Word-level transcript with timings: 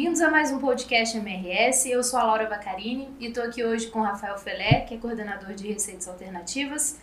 Bem-vindos 0.00 0.22
a 0.22 0.30
mais 0.30 0.50
um 0.50 0.58
podcast 0.58 1.14
MRS. 1.14 1.90
Eu 1.90 2.02
sou 2.02 2.18
a 2.18 2.22
Laura 2.22 2.48
Vacarini 2.48 3.06
e 3.20 3.26
estou 3.26 3.44
aqui 3.44 3.62
hoje 3.62 3.88
com 3.88 4.00
o 4.00 4.02
Rafael 4.02 4.38
Felé, 4.38 4.80
que 4.80 4.94
é 4.94 4.96
coordenador 4.96 5.52
de 5.52 5.70
receitas 5.70 6.08
alternativas, 6.08 6.98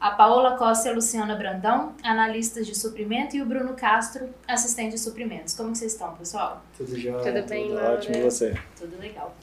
a 0.00 0.10
Paola 0.10 0.56
Costa 0.56 0.88
e 0.88 0.90
a 0.90 0.94
Luciana 0.94 1.36
Brandão, 1.36 1.94
analistas 2.02 2.66
de 2.66 2.76
suprimento, 2.76 3.36
e 3.36 3.42
o 3.42 3.46
Bruno 3.46 3.74
Castro, 3.74 4.28
assistente 4.48 4.94
de 4.94 4.98
suprimentos. 4.98 5.54
Como 5.54 5.72
vocês 5.72 5.92
estão, 5.92 6.16
pessoal? 6.16 6.64
Tudo 6.76 6.98
jóia. 6.98 7.32
Tudo 7.32 7.48
bem, 7.48 7.68
Tudo 7.68 7.74
Laura? 7.76 7.94
ótimo, 7.94 8.16
e 8.16 8.22
você? 8.22 8.58
Tudo 8.76 8.98
legal. 8.98 9.36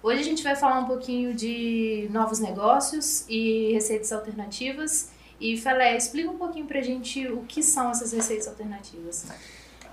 Hoje 0.00 0.20
a 0.20 0.24
gente 0.24 0.44
vai 0.44 0.54
falar 0.54 0.78
um 0.78 0.86
pouquinho 0.86 1.34
de 1.34 2.08
novos 2.12 2.38
negócios 2.38 3.28
e 3.28 3.72
receitas 3.72 4.12
alternativas. 4.12 5.10
E 5.40 5.56
Felé, 5.56 5.96
explica 5.96 6.30
um 6.30 6.38
pouquinho 6.38 6.66
pra 6.66 6.80
gente 6.80 7.26
o 7.26 7.42
que 7.48 7.64
são 7.64 7.90
essas 7.90 8.12
receitas 8.12 8.46
alternativas. 8.46 9.26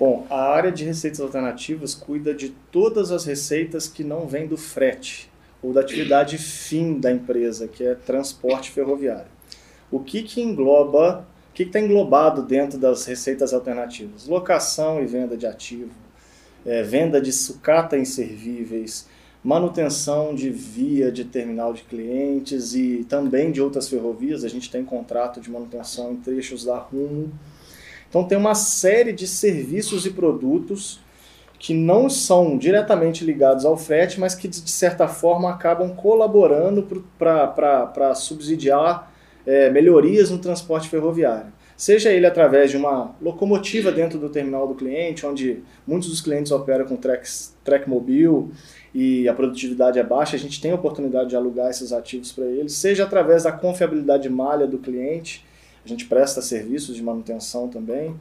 Bom, 0.01 0.25
a 0.31 0.49
área 0.49 0.71
de 0.71 0.83
receitas 0.83 1.19
alternativas 1.19 1.93
cuida 1.93 2.33
de 2.33 2.49
todas 2.71 3.11
as 3.11 3.23
receitas 3.23 3.87
que 3.87 4.03
não 4.03 4.25
vêm 4.25 4.47
do 4.47 4.57
frete 4.57 5.29
ou 5.61 5.71
da 5.71 5.81
atividade 5.81 6.39
fim 6.39 6.99
da 6.99 7.11
empresa, 7.11 7.67
que 7.67 7.83
é 7.83 7.93
transporte 7.93 8.71
ferroviário. 8.71 9.29
O 9.91 9.99
que 9.99 10.23
que 10.23 10.41
engloba, 10.41 11.27
o 11.51 11.53
que 11.53 11.61
está 11.61 11.79
englobado 11.79 12.41
dentro 12.41 12.79
das 12.79 13.05
receitas 13.05 13.53
alternativas? 13.53 14.25
Locação 14.25 15.03
e 15.03 15.05
venda 15.05 15.37
de 15.37 15.45
ativo, 15.45 15.93
é, 16.65 16.81
venda 16.81 17.21
de 17.21 17.31
sucata 17.31 17.95
inservíveis, 17.95 19.07
manutenção 19.43 20.33
de 20.33 20.49
via 20.49 21.11
de 21.11 21.25
terminal 21.25 21.73
de 21.73 21.83
clientes 21.83 22.73
e 22.73 23.05
também 23.07 23.51
de 23.51 23.61
outras 23.61 23.87
ferrovias. 23.87 24.43
A 24.43 24.49
gente 24.49 24.71
tem 24.71 24.83
contrato 24.83 25.39
de 25.39 25.51
manutenção 25.51 26.11
em 26.11 26.15
trechos 26.15 26.65
da 26.65 26.79
Rumo. 26.79 27.31
Então 28.11 28.25
tem 28.25 28.37
uma 28.37 28.53
série 28.53 29.13
de 29.13 29.25
serviços 29.25 30.05
e 30.05 30.09
produtos 30.09 30.99
que 31.57 31.73
não 31.73 32.09
são 32.09 32.57
diretamente 32.57 33.23
ligados 33.23 33.63
ao 33.63 33.77
frete, 33.77 34.19
mas 34.19 34.35
que 34.35 34.49
de 34.49 34.69
certa 34.69 35.07
forma 35.07 35.49
acabam 35.49 35.95
colaborando 35.95 36.85
para 37.17 38.13
subsidiar 38.13 39.09
é, 39.45 39.69
melhorias 39.69 40.29
no 40.29 40.39
transporte 40.39 40.89
ferroviário. 40.89 41.53
Seja 41.77 42.11
ele 42.11 42.25
através 42.25 42.69
de 42.69 42.75
uma 42.75 43.15
locomotiva 43.21 43.93
dentro 43.93 44.19
do 44.19 44.27
terminal 44.27 44.67
do 44.67 44.75
cliente, 44.75 45.25
onde 45.25 45.63
muitos 45.87 46.09
dos 46.09 46.19
clientes 46.19 46.51
operam 46.51 46.83
com 46.85 46.97
tracks, 46.97 47.55
track 47.63 47.89
mobil 47.89 48.51
e 48.93 49.29
a 49.29 49.33
produtividade 49.33 49.97
é 49.97 50.03
baixa, 50.03 50.35
a 50.35 50.39
gente 50.39 50.59
tem 50.59 50.71
a 50.71 50.75
oportunidade 50.75 51.29
de 51.29 51.35
alugar 51.37 51.69
esses 51.69 51.93
ativos 51.93 52.33
para 52.33 52.45
eles, 52.45 52.73
seja 52.73 53.05
através 53.05 53.43
da 53.43 53.53
confiabilidade 53.53 54.23
de 54.23 54.29
malha 54.29 54.67
do 54.67 54.79
cliente, 54.79 55.45
a 55.85 55.87
gente 55.87 56.05
presta 56.05 56.41
serviços 56.41 56.95
de 56.95 57.03
manutenção 57.03 57.67
também. 57.67 58.15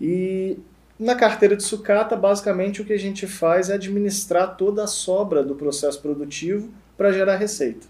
E 0.00 0.58
na 0.98 1.14
carteira 1.14 1.56
de 1.56 1.62
sucata, 1.62 2.16
basicamente 2.16 2.80
o 2.80 2.84
que 2.84 2.92
a 2.92 2.98
gente 2.98 3.26
faz 3.26 3.70
é 3.70 3.74
administrar 3.74 4.56
toda 4.56 4.84
a 4.84 4.86
sobra 4.86 5.42
do 5.42 5.54
processo 5.54 6.00
produtivo 6.00 6.70
para 6.96 7.12
gerar 7.12 7.36
receita. 7.36 7.86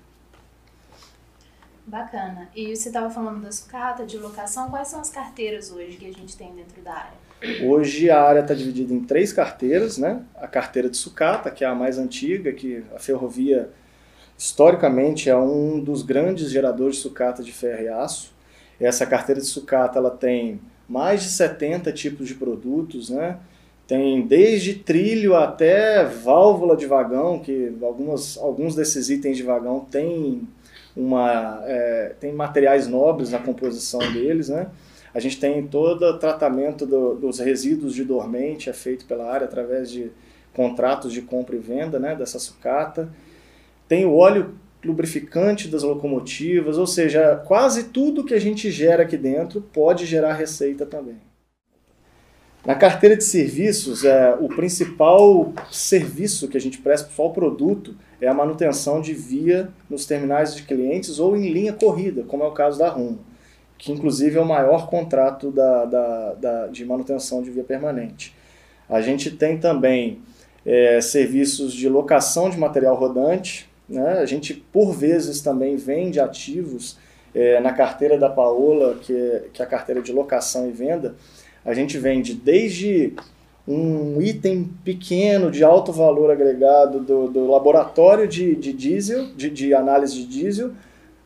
Bacana. 1.86 2.48
E 2.56 2.74
você 2.74 2.88
estava 2.88 3.10
falando 3.10 3.42
da 3.42 3.52
sucata, 3.52 4.06
de 4.06 4.16
locação. 4.16 4.70
Quais 4.70 4.88
são 4.88 5.00
as 5.00 5.10
carteiras 5.10 5.70
hoje 5.70 5.98
que 5.98 6.06
a 6.06 6.12
gente 6.12 6.34
tem 6.34 6.54
dentro 6.54 6.80
da 6.80 6.92
área? 6.92 7.24
Hoje 7.62 8.08
a 8.08 8.22
área 8.22 8.40
está 8.40 8.54
dividida 8.54 8.94
em 8.94 9.04
três 9.04 9.32
carteiras, 9.32 9.98
né? 9.98 10.22
A 10.34 10.48
carteira 10.48 10.88
de 10.88 10.96
sucata, 10.96 11.50
que 11.50 11.62
é 11.62 11.66
a 11.66 11.74
mais 11.74 11.98
antiga, 11.98 12.52
que 12.52 12.82
a 12.94 12.98
ferrovia 12.98 13.68
historicamente 14.36 15.28
é 15.28 15.36
um 15.36 15.78
dos 15.78 16.02
grandes 16.02 16.50
geradores 16.50 16.96
de 16.96 17.02
sucata 17.02 17.42
de 17.42 17.52
ferro 17.52 17.82
e 17.82 17.88
aço. 17.88 18.33
Essa 18.80 19.06
carteira 19.06 19.40
de 19.40 19.46
sucata 19.46 19.98
ela 19.98 20.10
tem 20.10 20.60
mais 20.88 21.22
de 21.22 21.28
70 21.30 21.92
tipos 21.92 22.28
de 22.28 22.34
produtos, 22.34 23.10
né? 23.10 23.38
Tem 23.86 24.26
desde 24.26 24.74
trilho 24.74 25.34
até 25.34 26.04
válvula 26.04 26.76
de 26.76 26.86
vagão, 26.86 27.38
que 27.38 27.76
algumas, 27.82 28.38
alguns 28.38 28.74
desses 28.74 29.10
itens 29.10 29.36
de 29.36 29.42
vagão 29.42 29.80
têm 29.80 30.48
uma, 30.96 31.62
é, 31.64 32.14
tem 32.18 32.32
materiais 32.32 32.86
nobres 32.86 33.30
na 33.30 33.38
composição 33.38 34.00
deles, 34.12 34.48
né? 34.48 34.68
A 35.14 35.20
gente 35.20 35.38
tem 35.38 35.64
todo 35.66 36.02
o 36.04 36.18
tratamento 36.18 36.84
do, 36.84 37.14
dos 37.14 37.38
resíduos 37.38 37.94
de 37.94 38.04
dormente, 38.04 38.68
é 38.68 38.72
feito 38.72 39.04
pela 39.04 39.30
área 39.30 39.44
através 39.44 39.90
de 39.90 40.10
contratos 40.52 41.12
de 41.12 41.22
compra 41.22 41.54
e 41.54 41.58
venda 41.58 42.00
né, 42.00 42.16
dessa 42.16 42.38
sucata. 42.38 43.08
Tem 43.86 44.04
o 44.04 44.14
óleo 44.14 44.54
lubrificante 44.84 45.68
das 45.68 45.82
locomotivas, 45.82 46.78
ou 46.78 46.86
seja, 46.86 47.36
quase 47.46 47.84
tudo 47.84 48.24
que 48.24 48.34
a 48.34 48.40
gente 48.40 48.70
gera 48.70 49.02
aqui 49.02 49.16
dentro 49.16 49.60
pode 49.60 50.06
gerar 50.06 50.34
receita 50.34 50.84
também. 50.84 51.16
Na 52.64 52.74
carteira 52.74 53.14
de 53.14 53.24
serviços, 53.24 54.04
é, 54.04 54.34
o 54.40 54.48
principal 54.48 55.52
serviço 55.70 56.48
que 56.48 56.56
a 56.56 56.60
gente 56.60 56.78
presta, 56.78 57.04
o 57.04 57.08
principal 57.08 57.32
produto, 57.32 57.94
é 58.20 58.26
a 58.26 58.32
manutenção 58.32 59.02
de 59.02 59.12
via 59.12 59.68
nos 59.88 60.06
terminais 60.06 60.54
de 60.54 60.62
clientes 60.62 61.18
ou 61.18 61.36
em 61.36 61.52
linha 61.52 61.74
corrida, 61.74 62.22
como 62.22 62.42
é 62.42 62.46
o 62.46 62.52
caso 62.52 62.78
da 62.78 62.88
Rumo, 62.88 63.18
que 63.76 63.92
inclusive 63.92 64.38
é 64.38 64.40
o 64.40 64.46
maior 64.46 64.88
contrato 64.88 65.50
da, 65.50 65.84
da, 65.84 66.34
da 66.34 66.66
de 66.68 66.86
manutenção 66.86 67.42
de 67.42 67.50
via 67.50 67.64
permanente. 67.64 68.34
A 68.88 69.02
gente 69.02 69.30
tem 69.30 69.58
também 69.58 70.20
é, 70.64 71.02
serviços 71.02 71.74
de 71.74 71.86
locação 71.86 72.48
de 72.48 72.58
material 72.58 72.96
rodante, 72.96 73.68
né? 73.94 74.18
a 74.18 74.26
gente 74.26 74.54
por 74.54 74.92
vezes 74.92 75.40
também 75.40 75.76
vende 75.76 76.20
ativos 76.20 76.98
é, 77.34 77.60
na 77.60 77.72
carteira 77.72 78.18
da 78.18 78.28
Paola, 78.28 78.96
que 79.00 79.12
é, 79.12 79.44
que 79.52 79.62
é 79.62 79.64
a 79.64 79.68
carteira 79.68 80.02
de 80.02 80.12
locação 80.12 80.68
e 80.68 80.72
venda, 80.72 81.14
a 81.64 81.72
gente 81.72 81.98
vende 81.98 82.34
desde 82.34 83.14
um 83.66 84.20
item 84.20 84.70
pequeno 84.84 85.50
de 85.50 85.64
alto 85.64 85.90
valor 85.90 86.30
agregado 86.30 87.00
do, 87.00 87.28
do 87.28 87.46
laboratório 87.46 88.28
de, 88.28 88.54
de 88.54 88.72
diesel, 88.72 89.28
de, 89.34 89.48
de, 89.48 89.72
análise 89.72 90.14
de 90.14 90.26
diesel, 90.26 90.72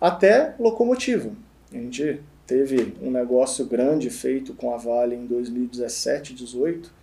até 0.00 0.54
locomotiva. 0.58 1.30
A 1.72 1.76
gente 1.76 2.20
teve 2.46 2.94
um 3.02 3.10
negócio 3.10 3.66
grande 3.66 4.08
feito 4.08 4.54
com 4.54 4.72
a 4.72 4.76
Vale 4.76 5.16
em 5.16 5.26
2017, 5.26 6.32
2018. 6.34 6.97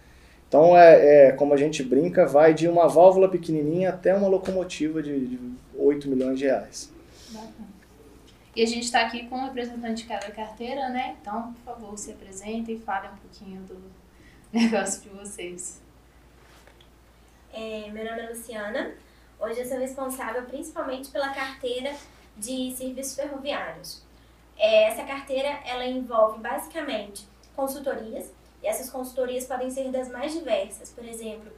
Então, 0.47 0.77
é, 0.77 1.27
é, 1.27 1.31
como 1.31 1.53
a 1.53 1.57
gente 1.57 1.83
brinca, 1.83 2.25
vai 2.25 2.53
de 2.53 2.67
uma 2.67 2.87
válvula 2.87 3.29
pequenininha 3.29 3.89
até 3.89 4.15
uma 4.15 4.27
locomotiva 4.27 5.01
de, 5.01 5.27
de 5.27 5.39
8 5.77 6.07
milhões 6.07 6.39
de 6.39 6.45
reais. 6.45 6.93
E 8.55 8.63
a 8.63 8.65
gente 8.65 8.83
está 8.83 9.01
aqui 9.01 9.27
com 9.27 9.35
o 9.35 9.45
representante 9.45 10.03
de 10.03 10.07
cada 10.07 10.31
carteira, 10.31 10.87
né? 10.89 11.17
Então, 11.21 11.53
por 11.53 11.73
favor, 11.73 11.97
se 11.97 12.11
apresente 12.11 12.71
e 12.71 12.79
fale 12.79 13.09
um 13.09 13.17
pouquinho 13.17 13.61
do 13.63 13.77
negócio 14.53 15.01
de 15.01 15.09
vocês. 15.09 15.81
É, 17.53 17.89
meu 17.91 18.05
nome 18.05 18.21
é 18.21 18.29
Luciana. 18.29 18.93
Hoje 19.39 19.59
eu 19.59 19.65
sou 19.65 19.77
responsável 19.77 20.43
principalmente 20.43 21.09
pela 21.09 21.29
carteira 21.33 21.93
de 22.37 22.73
serviços 22.75 23.15
ferroviários. 23.15 24.03
É, 24.57 24.85
essa 24.85 25.03
carteira 25.03 25.49
ela 25.65 25.85
envolve 25.85 26.39
basicamente 26.39 27.27
consultorias 27.55 28.31
e 28.65 28.67
essas 28.67 28.89
consultorias 28.89 29.45
podem 29.45 29.69
ser 29.69 29.91
das 29.91 30.09
mais 30.09 30.33
diversas. 30.33 30.89
Por 30.89 31.05
exemplo, 31.05 31.51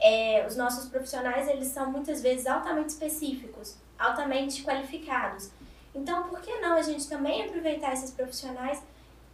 é, 0.00 0.44
os 0.46 0.56
nossos 0.56 0.88
profissionais 0.88 1.48
eles 1.48 1.68
são 1.68 1.90
muitas 1.90 2.20
vezes 2.20 2.46
altamente 2.46 2.90
específicos, 2.90 3.76
altamente 3.98 4.62
qualificados 4.62 5.50
então, 5.94 6.24
por 6.24 6.40
que 6.40 6.58
não 6.60 6.74
a 6.74 6.82
gente 6.82 7.06
também 7.08 7.44
aproveitar 7.44 7.92
esses 7.92 8.10
profissionais 8.10 8.82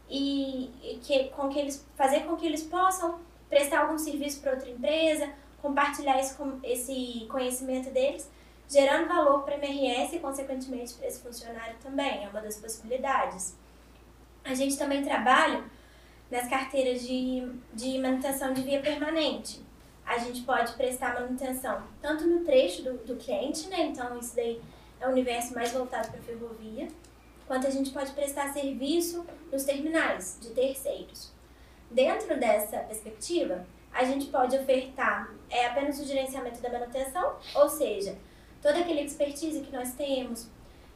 e, 0.09 0.71
e 0.83 0.99
que, 1.03 1.29
com 1.31 1.49
que 1.49 1.59
eles, 1.59 1.87
fazer 1.97 2.21
com 2.21 2.37
que 2.37 2.47
eles 2.47 2.63
possam 2.65 3.21
prestar 3.49 3.83
algum 3.83 3.99
serviço 3.99 4.41
para 4.41 4.53
outra 4.53 4.69
empresa, 4.69 5.31
compartilhar 5.63 6.19
esse, 6.19 6.37
esse 6.65 7.27
conhecimento 7.31 7.91
deles, 7.91 8.29
gerando 8.69 9.09
valor 9.09 9.43
para 9.45 9.55
a 9.55 9.59
MRS 9.59 10.17
e, 10.17 10.19
consequentemente, 10.19 10.95
para 10.95 11.07
esse 11.07 11.21
funcionário 11.21 11.77
também. 11.83 12.25
É 12.25 12.29
uma 12.29 12.41
das 12.41 12.57
possibilidades. 12.57 13.57
A 14.45 14.55
gente 14.55 14.77
também 14.77 15.05
trabalha 15.05 15.65
nas 16.31 16.49
carteiras 16.49 17.07
de, 17.07 17.47
de 17.73 17.99
manutenção 17.99 18.53
de 18.53 18.63
via 18.63 18.81
permanente. 18.81 19.61
A 20.05 20.19
gente 20.19 20.43
pode 20.43 20.73
prestar 20.73 21.15
manutenção 21.15 21.83
tanto 22.01 22.27
no 22.27 22.45
trecho 22.45 22.83
do, 22.83 22.99
do 22.99 23.17
cliente, 23.17 23.69
né? 23.69 23.87
Então, 23.87 24.19
isso 24.19 24.35
daí 24.35 24.61
é 25.01 25.07
um 25.07 25.13
universo 25.13 25.55
mais 25.55 25.73
voltado 25.73 26.09
para 26.09 26.19
a 26.19 26.23
ferrovia, 26.23 26.89
quanto 27.47 27.67
a 27.67 27.71
gente 27.71 27.91
pode 27.91 28.13
prestar 28.13 28.53
serviço 28.53 29.27
nos 29.51 29.65
terminais 29.65 30.39
de 30.41 30.51
terceiros. 30.51 31.33
Dentro 31.91 32.39
dessa 32.39 32.79
perspectiva, 32.81 33.67
a 33.93 34.05
gente 34.05 34.27
pode 34.27 34.57
ofertar 34.57 35.33
é, 35.49 35.67
apenas 35.67 35.99
o 35.99 36.05
gerenciamento 36.05 36.61
da 36.61 36.71
manutenção, 36.71 37.37
ou 37.55 37.69
seja, 37.69 38.17
toda 38.61 38.79
aquela 38.79 39.01
expertise 39.01 39.61
que 39.61 39.73
nós 39.73 39.93
temos, 39.95 40.49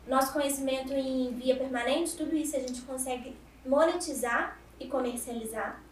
nosso 0.06 0.32
conhecimento 0.32 0.92
em 0.92 1.32
via 1.32 1.56
permanente, 1.56 2.16
tudo 2.16 2.36
isso 2.36 2.56
a 2.56 2.60
gente 2.60 2.82
consegue 2.82 3.36
monetizar 3.64 4.58
e 4.84 4.88
comercializar. 4.88 5.82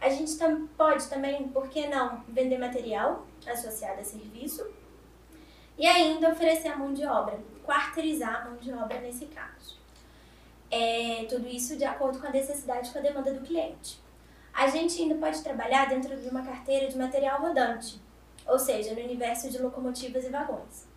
A 0.00 0.08
gente 0.08 0.36
tam 0.36 0.66
pode 0.76 1.06
também, 1.08 1.48
por 1.48 1.68
que 1.68 1.86
não, 1.86 2.24
vender 2.28 2.58
material 2.58 3.26
associado 3.46 4.00
a 4.00 4.04
serviço 4.04 4.68
e 5.78 5.86
ainda 5.86 6.30
oferecer 6.30 6.68
a 6.68 6.76
mão 6.76 6.92
de 6.92 7.06
obra, 7.06 7.38
quarteirizar 7.64 8.42
a 8.42 8.44
mão 8.50 8.56
de 8.56 8.72
obra 8.72 9.00
nesse 9.00 9.26
caso. 9.26 9.78
É, 10.70 11.26
tudo 11.28 11.46
isso 11.46 11.76
de 11.76 11.84
acordo 11.84 12.18
com 12.18 12.26
a 12.26 12.30
necessidade 12.30 12.88
e 12.88 12.92
com 12.92 12.98
a 12.98 13.02
demanda 13.02 13.32
do 13.32 13.46
cliente. 13.46 14.00
A 14.52 14.66
gente 14.66 15.00
ainda 15.00 15.14
pode 15.14 15.42
trabalhar 15.42 15.88
dentro 15.88 16.16
de 16.16 16.28
uma 16.28 16.42
carteira 16.42 16.88
de 16.88 16.98
material 16.98 17.40
rodante. 17.40 18.00
ou 18.44 18.58
seja, 18.58 18.92
no 18.92 19.00
universo 19.00 19.48
de 19.48 19.58
locomotivas 19.58 20.24
e 20.24 20.28
vagões. 20.28 20.88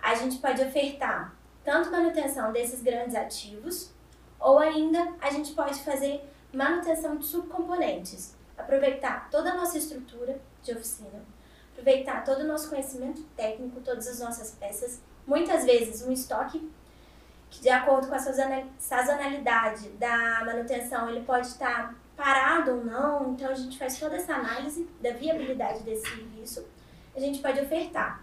A 0.00 0.14
gente 0.14 0.38
pode 0.38 0.62
ofertar 0.62 1.36
tanto 1.62 1.90
manutenção 1.90 2.52
desses 2.52 2.80
grandes 2.80 3.14
ativos, 3.14 3.92
ou 4.40 4.58
ainda 4.58 5.14
a 5.20 5.30
gente 5.30 5.52
pode 5.52 5.80
fazer 5.80 6.22
manutenção 6.52 7.16
de 7.16 7.26
subcomponentes, 7.26 8.34
aproveitar 8.56 9.28
toda 9.30 9.50
a 9.50 9.54
nossa 9.54 9.78
estrutura 9.78 10.40
de 10.62 10.72
oficina, 10.72 11.22
aproveitar 11.72 12.24
todo 12.24 12.40
o 12.40 12.46
nosso 12.46 12.68
conhecimento 12.70 13.22
técnico, 13.36 13.80
todas 13.80 14.08
as 14.08 14.20
nossas 14.20 14.52
peças, 14.52 15.00
muitas 15.26 15.64
vezes 15.64 16.06
um 16.06 16.12
estoque 16.12 16.70
que 17.50 17.60
de 17.60 17.70
acordo 17.70 18.08
com 18.08 18.14
a 18.14 18.18
sazonalidade 18.78 19.88
da 19.90 20.44
manutenção, 20.44 21.08
ele 21.08 21.24
pode 21.24 21.46
estar 21.46 21.94
parado 22.14 22.72
ou 22.72 22.84
não, 22.84 23.32
então 23.32 23.50
a 23.50 23.54
gente 23.54 23.78
faz 23.78 23.98
toda 23.98 24.16
essa 24.16 24.34
análise 24.34 24.88
da 25.00 25.12
viabilidade 25.12 25.82
desse 25.82 26.08
serviço, 26.08 26.66
a 27.16 27.20
gente 27.20 27.40
pode 27.40 27.60
ofertar. 27.60 28.22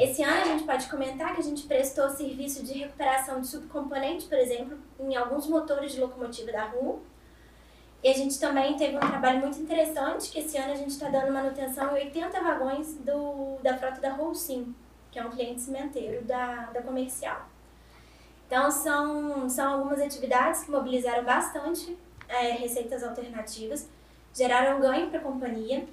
Esse 0.00 0.22
ano 0.22 0.40
a 0.40 0.44
gente 0.46 0.64
pode 0.64 0.88
comentar 0.88 1.34
que 1.34 1.42
a 1.42 1.44
gente 1.44 1.64
prestou 1.64 2.08
serviço 2.08 2.64
de 2.64 2.72
recuperação 2.72 3.38
de 3.38 3.46
subcomponente, 3.46 4.24
por 4.26 4.38
exemplo, 4.38 4.78
em 4.98 5.14
alguns 5.14 5.46
motores 5.46 5.92
de 5.92 6.00
locomotiva 6.00 6.50
da 6.50 6.64
RU. 6.68 7.02
E 8.02 8.08
a 8.08 8.14
gente 8.14 8.40
também 8.40 8.78
teve 8.78 8.96
um 8.96 9.00
trabalho 9.00 9.40
muito 9.40 9.60
interessante, 9.60 10.30
que 10.30 10.38
esse 10.38 10.56
ano 10.56 10.72
a 10.72 10.74
gente 10.74 10.92
está 10.92 11.10
dando 11.10 11.30
manutenção 11.30 11.94
em 11.94 12.06
80 12.06 12.40
vagões 12.40 12.94
do, 12.94 13.58
da 13.62 13.76
frota 13.76 14.00
da 14.00 14.12
Rolsim, 14.14 14.74
que 15.10 15.18
é 15.18 15.22
um 15.22 15.28
cliente 15.28 15.60
cimenteiro 15.60 16.24
da, 16.24 16.70
da 16.70 16.80
comercial. 16.80 17.46
Então, 18.46 18.70
são, 18.70 19.50
são 19.50 19.74
algumas 19.74 20.00
atividades 20.00 20.64
que 20.64 20.70
mobilizaram 20.70 21.24
bastante 21.24 21.94
é, 22.26 22.52
receitas 22.52 23.04
alternativas, 23.04 23.86
geraram 24.32 24.80
ganho 24.80 25.10
para 25.10 25.18
a 25.18 25.22
companhia 25.22 25.86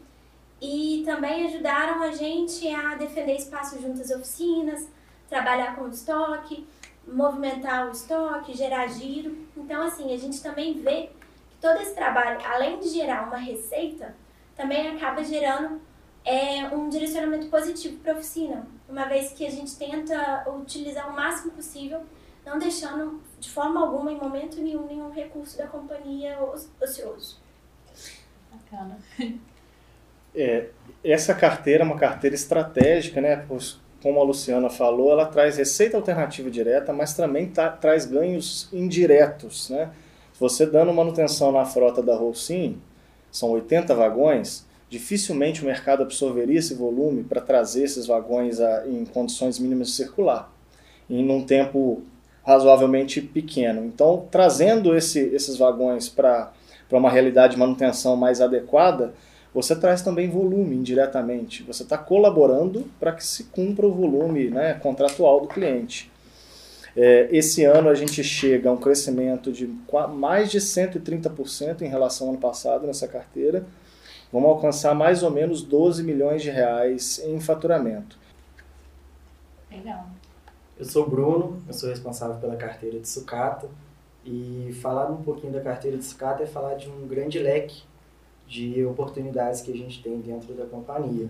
e 0.62 1.04
também 1.06 1.46
ajudaram 1.48 2.02
a 2.02 2.12
gente 2.12 2.68
a 2.68 2.96
defender 2.96 3.36
espaço 3.36 3.80
junto 3.80 4.02
às 4.02 4.10
oficinas, 4.10 4.88
trabalhar 5.30 5.76
com 5.76 5.84
o 5.84 5.90
estoque, 5.90 6.68
movimentar 7.08 7.88
o 7.88 7.92
estoque, 7.92 8.56
gerar 8.56 8.88
giro. 8.88 9.38
Então, 9.56 9.82
assim, 9.84 10.14
a 10.14 10.18
gente 10.18 10.42
também 10.42 10.74
vê 10.82 11.10
que 11.50 11.58
todo 11.62 11.80
esse 11.80 11.94
trabalho, 11.94 12.40
além 12.46 12.80
de 12.80 12.90
gerar 12.90 13.28
uma 13.28 13.38
receita, 13.38 14.16
também 14.56 14.96
acaba 14.96 15.24
gerando 15.24 15.80
é, 16.26 16.68
um 16.76 16.90
direcionamento 16.90 17.48
positivo 17.48 18.00
para 18.00 18.14
a 18.14 18.16
oficina, 18.16 18.68
uma 18.90 19.06
vez 19.06 19.32
que 19.32 19.46
a 19.46 19.52
gente 19.52 19.78
tenta 19.78 20.50
utilizar 20.50 21.10
o 21.10 21.14
máximo 21.14 21.54
possível, 21.54 22.04
não 22.46 22.58
deixando 22.58 23.22
de 23.40 23.50
forma 23.50 23.82
alguma, 23.82 24.12
em 24.12 24.18
momento 24.18 24.60
nenhum, 24.60 24.86
nenhum 24.88 25.12
recurso 25.12 25.58
da 25.58 25.68
companhia 25.68 26.38
ocioso. 26.82 27.40
Bacana. 28.52 28.98
É, 30.36 30.68
essa 31.04 31.34
carteira 31.34 31.84
é 31.84 31.86
uma 31.86 31.98
carteira 31.98 32.36
estratégica, 32.36 33.22
né? 33.22 33.46
Como 34.02 34.20
a 34.20 34.24
Luciana 34.24 34.70
falou, 34.70 35.12
ela 35.12 35.26
traz 35.26 35.58
receita 35.58 35.98
alternativa 35.98 36.50
direta, 36.50 36.94
mas 36.94 37.14
também 37.14 37.48
tá, 37.48 37.70
traz 37.70 38.06
ganhos 38.06 38.70
indiretos, 38.72 39.70
né? 39.70 39.90
Você 40.40 40.66
dando 40.66 40.94
manutenção 40.94 41.52
na 41.52 41.66
frota 41.66 42.02
da 42.02 42.16
Rolsim, 42.16 42.78
são 43.32 43.50
80 43.50 43.96
vagões, 43.96 44.66
dificilmente 44.90 45.64
o 45.64 45.66
mercado 45.66 46.04
absorveria 46.04 46.60
esse 46.60 46.76
volume 46.76 47.24
para 47.24 47.42
trazer 47.42 47.84
esses 47.84 48.06
vagões 48.06 48.60
a, 48.60 48.88
em 48.88 49.04
condições 49.06 49.58
mínimas 49.58 49.88
de 49.88 49.94
circular, 49.96 50.52
em 51.10 51.28
um 51.30 51.44
tempo 51.44 52.04
razoavelmente 52.46 53.20
pequeno. 53.20 53.84
Então, 53.86 54.26
trazendo 54.32 54.96
esse, 54.96 55.20
esses 55.20 55.58
vagões 55.58 56.08
para 56.08 56.52
uma 56.92 57.10
realidade 57.10 57.54
de 57.54 57.60
manutenção 57.60 58.16
mais 58.16 58.40
adequada, 58.40 59.14
você 59.58 59.76
traz 59.76 60.04
também 60.04 60.30
volume 60.30 60.76
indiretamente. 60.76 61.64
Você 61.64 61.82
está 61.82 61.98
colaborando 61.98 62.86
para 63.00 63.12
que 63.12 63.26
se 63.26 63.46
cumpra 63.46 63.88
o 63.88 63.92
volume 63.92 64.52
né, 64.52 64.76
contratual 64.76 65.42
do 65.42 65.48
cliente. 65.48 66.12
É, 66.96 67.28
esse 67.32 67.64
ano 67.64 67.90
a 67.90 67.96
gente 67.96 68.24
chega 68.24 68.70
a 68.70 68.72
um 68.72 68.78
crescimento 68.78 69.52
de 69.52 69.68
mais 70.14 70.52
de 70.52 70.60
130% 70.60 71.82
em 71.82 71.88
relação 71.88 72.28
ao 72.28 72.34
ano 72.34 72.40
passado 72.40 72.86
nessa 72.86 73.08
carteira. 73.08 73.66
Vamos 74.32 74.48
alcançar 74.48 74.94
mais 74.94 75.24
ou 75.24 75.32
menos 75.32 75.64
12 75.64 76.04
milhões 76.04 76.44
de 76.44 76.52
reais 76.52 77.20
em 77.26 77.40
faturamento. 77.40 78.16
Legal. 79.72 80.06
Eu 80.78 80.86
sou 80.86 81.10
Bruno, 81.10 81.60
eu 81.68 81.74
sou 81.74 81.90
responsável 81.90 82.36
pela 82.36 82.56
carteira 82.56 83.00
de 83.00 83.10
sucata. 83.10 83.68
E 84.24 84.72
falar 84.84 85.10
um 85.10 85.24
pouquinho 85.24 85.52
da 85.52 85.62
carteira 85.62 85.98
de 85.98 86.06
sucata 86.06 86.44
é 86.44 86.46
falar 86.46 86.76
de 86.76 86.88
um 86.88 87.08
grande 87.08 87.40
leque 87.40 87.82
de 88.48 88.86
oportunidades 88.86 89.62
que 89.62 89.72
a 89.72 89.76
gente 89.76 90.02
tem 90.02 90.20
dentro 90.20 90.54
da 90.54 90.66
companhia. 90.66 91.30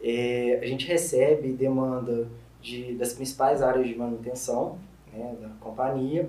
É, 0.00 0.60
a 0.62 0.66
gente 0.66 0.86
recebe 0.86 1.52
demanda 1.52 2.28
de, 2.60 2.94
das 2.94 3.12
principais 3.12 3.62
áreas 3.62 3.86
de 3.88 3.94
manutenção 3.94 4.78
né, 5.12 5.36
da 5.40 5.48
companhia. 5.60 6.28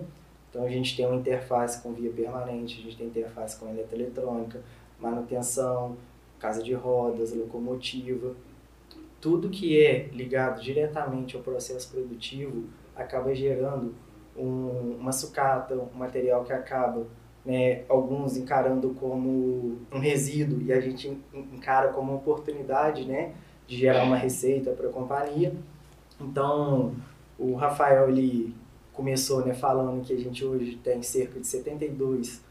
Então 0.50 0.64
a 0.64 0.70
gente 0.70 0.96
tem 0.96 1.06
uma 1.06 1.18
interface 1.18 1.82
com 1.82 1.94
via 1.94 2.12
permanente, 2.12 2.80
a 2.80 2.84
gente 2.84 2.98
tem 2.98 3.08
interface 3.08 3.60
com 3.60 3.70
eletroeletrônica, 3.70 4.62
manutenção, 5.00 5.98
casa 6.40 6.64
de 6.64 6.74
rodas, 6.74 7.34
locomotiva. 7.34 8.34
Tudo 9.20 9.50
que 9.50 9.84
é 9.84 10.08
ligado 10.14 10.62
diretamente 10.62 11.36
ao 11.36 11.44
processo 11.44 11.92
produtivo 11.92 12.64
acaba 12.96 13.36
gerando 13.36 13.94
um, 14.38 14.98
uma 15.00 15.12
sucata, 15.12 15.76
um 15.76 15.98
material 15.98 16.44
que 16.44 16.54
acaba 16.54 17.06
né, 17.46 17.84
alguns 17.88 18.36
encarando 18.36 18.90
como 19.00 19.78
um 19.92 20.00
resíduo 20.00 20.62
e 20.62 20.74
a 20.74 20.80
gente 20.80 21.16
encara 21.34 21.90
como 21.90 22.12
uma 22.12 22.18
oportunidade 22.18 23.06
né, 23.06 23.34
de 23.68 23.78
gerar 23.78 24.04
uma 24.04 24.18
receita 24.18 24.72
para 24.72 24.90
a 24.90 24.92
companhia. 24.92 25.54
Então, 26.20 26.96
o 27.38 27.54
Rafael 27.54 28.10
ele 28.10 28.56
começou 28.94 29.46
né, 29.46 29.54
falando 29.54 30.04
que 30.04 30.14
a 30.14 30.18
gente 30.18 30.44
hoje 30.44 30.78
tem 30.78 31.04
cerca 31.04 31.40
de 31.40 31.46
72 31.46 32.42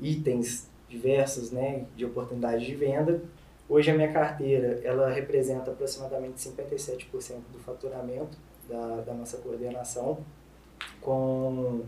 itens 0.00 0.70
diversos 0.88 1.50
né, 1.50 1.86
de 1.96 2.04
oportunidade 2.04 2.64
de 2.64 2.74
venda. 2.74 3.22
Hoje 3.68 3.90
a 3.90 3.94
minha 3.94 4.12
carteira 4.12 4.80
ela 4.84 5.10
representa 5.10 5.70
aproximadamente 5.70 6.34
57% 6.34 7.06
do 7.52 7.58
faturamento 7.58 8.36
da, 8.68 9.00
da 9.00 9.14
nossa 9.14 9.38
coordenação, 9.38 10.18
com 11.00 11.82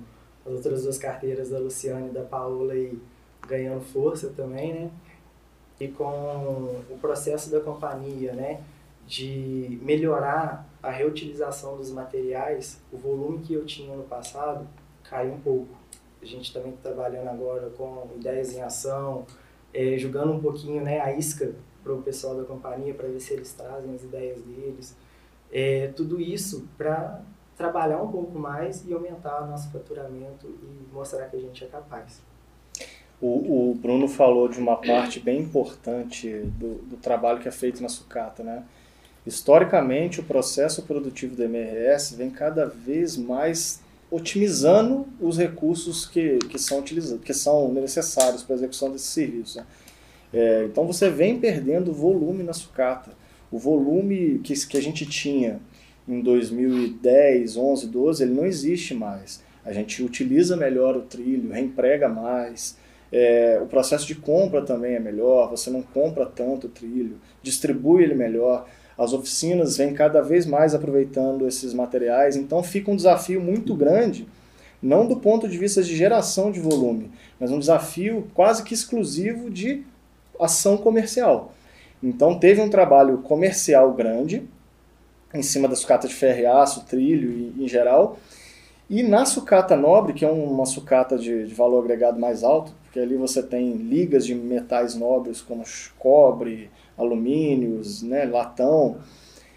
as 0.46 0.52
outras 0.52 0.84
duas 0.84 0.98
carteiras 0.98 1.50
da 1.50 1.58
Luciane 1.58 2.08
e 2.08 2.12
da 2.12 2.22
Paola 2.22 2.72
aí 2.72 2.98
ganhando 3.46 3.80
força 3.80 4.30
também, 4.30 4.72
né? 4.72 4.90
E 5.78 5.88
com 5.88 6.04
o 6.90 6.98
processo 7.00 7.50
da 7.50 7.60
companhia, 7.60 8.32
né? 8.32 8.62
De 9.06 9.78
melhorar 9.82 10.68
a 10.82 10.90
reutilização 10.90 11.76
dos 11.76 11.90
materiais, 11.90 12.80
o 12.92 12.96
volume 12.96 13.40
que 13.40 13.54
eu 13.54 13.64
tinha 13.64 13.94
no 13.94 14.04
passado 14.04 14.66
caiu 15.04 15.34
um 15.34 15.40
pouco. 15.40 15.74
A 16.20 16.24
gente 16.24 16.52
também 16.52 16.72
está 16.72 16.90
trabalhando 16.90 17.28
agora 17.28 17.70
com 17.70 18.08
ideias 18.16 18.52
em 18.52 18.62
ação, 18.62 19.26
é, 19.72 19.98
jogando 19.98 20.32
um 20.32 20.40
pouquinho 20.40 20.82
né, 20.82 21.00
a 21.00 21.12
isca 21.12 21.54
para 21.82 21.92
o 21.92 22.02
pessoal 22.02 22.36
da 22.36 22.44
companhia 22.44 22.94
para 22.94 23.06
ver 23.06 23.20
se 23.20 23.34
eles 23.34 23.52
trazem 23.52 23.94
as 23.94 24.02
ideias 24.02 24.40
deles. 24.40 24.96
É, 25.52 25.88
tudo 25.88 26.20
isso 26.20 26.68
para 26.76 27.22
trabalhar 27.56 28.02
um 28.02 28.08
pouco 28.08 28.38
mais 28.38 28.84
e 28.86 28.92
aumentar 28.92 29.42
o 29.42 29.46
nosso 29.46 29.70
faturamento 29.70 30.46
e 30.46 30.94
mostrar 30.94 31.26
que 31.26 31.36
a 31.36 31.40
gente 31.40 31.64
é 31.64 31.66
capaz. 31.66 32.20
O, 33.20 33.70
o 33.70 33.74
Bruno 33.74 34.06
falou 34.06 34.46
de 34.46 34.58
uma 34.58 34.76
parte 34.76 35.18
bem 35.18 35.40
importante 35.40 36.28
do, 36.58 36.74
do, 36.82 36.96
trabalho 36.98 37.40
que 37.40 37.48
é 37.48 37.50
feito 37.50 37.82
na 37.82 37.88
sucata, 37.88 38.42
né? 38.42 38.62
Historicamente, 39.26 40.20
o 40.20 40.22
processo 40.22 40.82
produtivo 40.82 41.34
do 41.34 41.42
MRS 41.42 42.14
vem 42.14 42.30
cada 42.30 42.66
vez 42.66 43.16
mais 43.16 43.80
otimizando 44.10 45.06
os 45.20 45.36
recursos 45.36 46.06
que, 46.06 46.38
que 46.38 46.58
são 46.58 46.78
utilizados, 46.78 47.24
que 47.24 47.34
são 47.34 47.72
necessários 47.72 48.42
para 48.42 48.54
a 48.54 48.58
execução 48.58 48.92
desse 48.92 49.06
serviço. 49.06 49.58
Né? 49.58 49.66
É, 50.32 50.64
então 50.66 50.86
você 50.86 51.10
vem 51.10 51.40
perdendo 51.40 51.92
volume 51.92 52.44
na 52.44 52.52
sucata. 52.52 53.10
O 53.50 53.58
volume 53.58 54.38
que, 54.44 54.54
que 54.66 54.76
a 54.76 54.82
gente 54.82 55.06
tinha 55.06 55.60
em 56.08 56.20
2010, 56.20 57.56
11, 57.56 57.86
12, 57.88 58.22
ele 58.22 58.34
não 58.34 58.46
existe 58.46 58.94
mais. 58.94 59.42
A 59.64 59.72
gente 59.72 60.02
utiliza 60.02 60.56
melhor 60.56 60.96
o 60.96 61.02
trilho, 61.02 61.50
reemprega 61.50 62.08
mais. 62.08 62.76
É, 63.10 63.58
o 63.62 63.66
processo 63.66 64.06
de 64.06 64.14
compra 64.14 64.62
também 64.62 64.94
é 64.94 65.00
melhor, 65.00 65.50
você 65.50 65.70
não 65.70 65.82
compra 65.82 66.26
tanto 66.26 66.66
o 66.66 66.70
trilho, 66.70 67.18
distribui 67.42 68.04
ele 68.04 68.14
melhor. 68.14 68.66
As 68.96 69.12
oficinas 69.12 69.76
vêm 69.76 69.92
cada 69.92 70.22
vez 70.22 70.46
mais 70.46 70.74
aproveitando 70.74 71.46
esses 71.46 71.74
materiais, 71.74 72.36
então 72.36 72.62
fica 72.62 72.90
um 72.90 72.96
desafio 72.96 73.40
muito 73.40 73.74
grande, 73.74 74.26
não 74.80 75.06
do 75.06 75.16
ponto 75.16 75.48
de 75.48 75.58
vista 75.58 75.82
de 75.82 75.94
geração 75.94 76.50
de 76.50 76.60
volume, 76.60 77.10
mas 77.38 77.50
um 77.50 77.58
desafio 77.58 78.28
quase 78.34 78.62
que 78.62 78.72
exclusivo 78.72 79.50
de 79.50 79.84
ação 80.40 80.76
comercial. 80.76 81.52
Então 82.02 82.38
teve 82.38 82.60
um 82.60 82.70
trabalho 82.70 83.18
comercial 83.18 83.92
grande, 83.92 84.44
em 85.36 85.42
cima 85.42 85.68
da 85.68 85.76
sucata 85.76 86.08
de 86.08 86.14
ferro 86.14 86.40
e 86.40 86.46
aço, 86.46 86.84
trilho 86.84 87.30
e, 87.30 87.64
em 87.64 87.68
geral. 87.68 88.18
E 88.88 89.02
na 89.02 89.24
sucata 89.24 89.76
nobre, 89.76 90.12
que 90.12 90.24
é 90.24 90.30
uma 90.30 90.64
sucata 90.64 91.18
de, 91.18 91.46
de, 91.46 91.54
valor 91.54 91.84
agregado 91.84 92.20
mais 92.20 92.44
alto, 92.44 92.72
porque 92.84 93.00
ali 93.00 93.16
você 93.16 93.42
tem 93.42 93.72
ligas 93.74 94.24
de 94.24 94.34
metais 94.34 94.94
nobres 94.94 95.40
como 95.40 95.64
cobre, 95.98 96.70
alumínios, 96.96 98.02
né, 98.02 98.24
latão, 98.24 98.98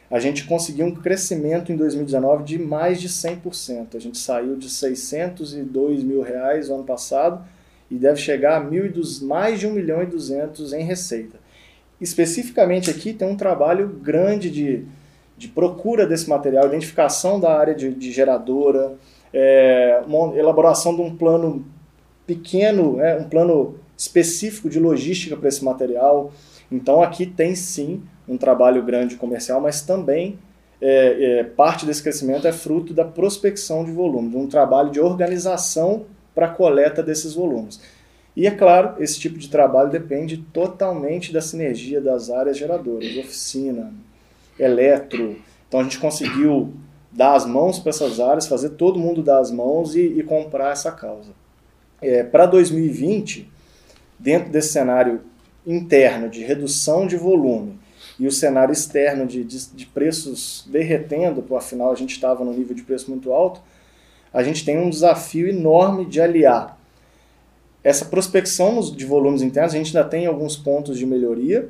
a 0.10 0.20
gente 0.20 0.46
conseguiu 0.46 0.88
um 0.88 0.96
crescimento 0.96 1.72
em 1.72 1.76
2019 1.76 2.44
de 2.44 2.58
mais 2.58 3.00
de 3.00 3.08
100%. 3.08 3.96
A 3.96 4.00
gente 4.00 4.18
saiu 4.18 4.56
de 4.56 4.68
602 4.68 6.04
mil 6.04 6.22
reais 6.22 6.68
no 6.68 6.76
ano 6.76 6.84
passado 6.84 7.46
e 7.92 7.96
deve 7.96 8.18
chegar 8.20 8.58
a 8.58 8.60
mil 8.60 8.86
e 8.88 9.24
mais 9.24 9.60
de 9.60 9.68
1 9.68 9.72
milhão 9.72 10.02
e 10.02 10.08
200 10.08 10.74
em 10.74 10.84
receita. 10.84 11.38
Especificamente 12.02 12.90
aqui 12.90 13.14
tem 13.14 13.28
um 13.28 13.38
trabalho 13.38 13.88
grande 13.88 14.50
de, 14.50 14.86
de 15.40 15.48
procura 15.48 16.06
desse 16.06 16.30
material, 16.30 16.68
identificação 16.68 17.40
da 17.40 17.58
área 17.58 17.74
de, 17.74 17.92
de 17.94 18.12
geradora, 18.12 18.98
é, 19.34 20.02
uma 20.06 20.38
elaboração 20.38 20.94
de 20.94 21.02
um 21.02 21.16
plano 21.16 21.66
pequeno, 22.28 22.98
né, 22.98 23.16
um 23.16 23.24
plano 23.24 23.76
específico 23.98 24.70
de 24.70 24.80
logística 24.80 25.38
para 25.38 25.48
esse 25.48 25.64
material. 25.64 26.34
Então 26.70 27.02
aqui 27.02 27.26
tem 27.26 27.56
sim 27.56 28.04
um 28.28 28.38
trabalho 28.38 28.84
grande 28.84 29.16
comercial, 29.16 29.62
mas 29.62 29.82
também 29.82 30.38
é, 30.82 31.40
é, 31.40 31.44
parte 31.46 31.86
desse 31.86 32.04
crescimento 32.04 32.46
é 32.46 32.52
fruto 32.52 32.94
da 32.94 33.06
prospecção 33.06 33.86
de 33.86 33.92
volumes, 33.94 34.36
um 34.36 34.46
trabalho 34.46 34.92
de 34.92 35.00
organização 35.00 36.06
para 36.36 36.48
a 36.48 36.50
coleta 36.50 37.02
desses 37.02 37.34
volumes. 37.34 37.80
E 38.36 38.46
é 38.46 38.52
claro, 38.52 39.02
esse 39.02 39.18
tipo 39.18 39.40
de 39.40 39.50
trabalho 39.50 39.90
depende 39.90 40.38
totalmente 40.38 41.32
da 41.32 41.42
sinergia 41.42 42.02
das 42.02 42.30
áreas 42.30 42.58
geradoras, 42.58 43.18
oficina, 43.18 43.94
eletro. 44.60 45.38
Então 45.68 45.80
a 45.80 45.84
gente 45.84 46.00
conseguiu 46.00 46.74
dar 47.12 47.34
as 47.34 47.46
mãos 47.46 47.80
para 47.80 47.90
essas 47.90 48.20
áreas, 48.20 48.48
fazer 48.48 48.72
todo 48.72 49.00
mundo 49.00 49.24
dar 49.24 49.40
as 49.40 49.52
mãos 49.52 49.96
e, 49.96 50.02
e 50.02 50.24
comprar 50.24 50.72
essa 50.72 50.92
causa. 50.92 51.32
É, 52.02 52.24
para 52.24 52.46
2020, 52.46 53.50
dentro 54.18 54.52
desse 54.52 54.74
cenário 54.74 55.22
interno 55.66 56.30
de 56.30 56.44
redução 56.44 57.08
de 57.08 57.18
volume 57.18 57.80
e 58.18 58.28
o 58.28 58.32
cenário 58.32 58.72
externo 58.72 59.26
de, 59.26 59.44
de, 59.44 59.68
de 59.68 59.86
preços 59.86 60.68
derretendo, 60.70 61.42
porque 61.42 61.56
afinal 61.56 61.92
a 61.92 61.96
gente 61.96 62.12
estava 62.12 62.44
num 62.44 62.54
nível 62.54 62.76
de 62.76 62.84
preço 62.84 63.10
muito 63.10 63.32
alto, 63.32 63.62
a 64.34 64.44
gente 64.44 64.64
tem 64.64 64.78
um 64.78 64.90
desafio 64.90 65.48
enorme 65.48 66.06
de 66.06 66.22
aliar 66.22 66.80
essa 67.84 68.06
prospecção 68.06 68.80
de 68.82 69.06
volumes 69.06 69.42
internos, 69.42 69.74
a 69.74 69.78
gente 69.78 69.96
ainda 69.96 70.08
tem 70.08 70.26
alguns 70.26 70.56
pontos 70.58 70.98
de 70.98 71.06
melhoria, 71.06 71.70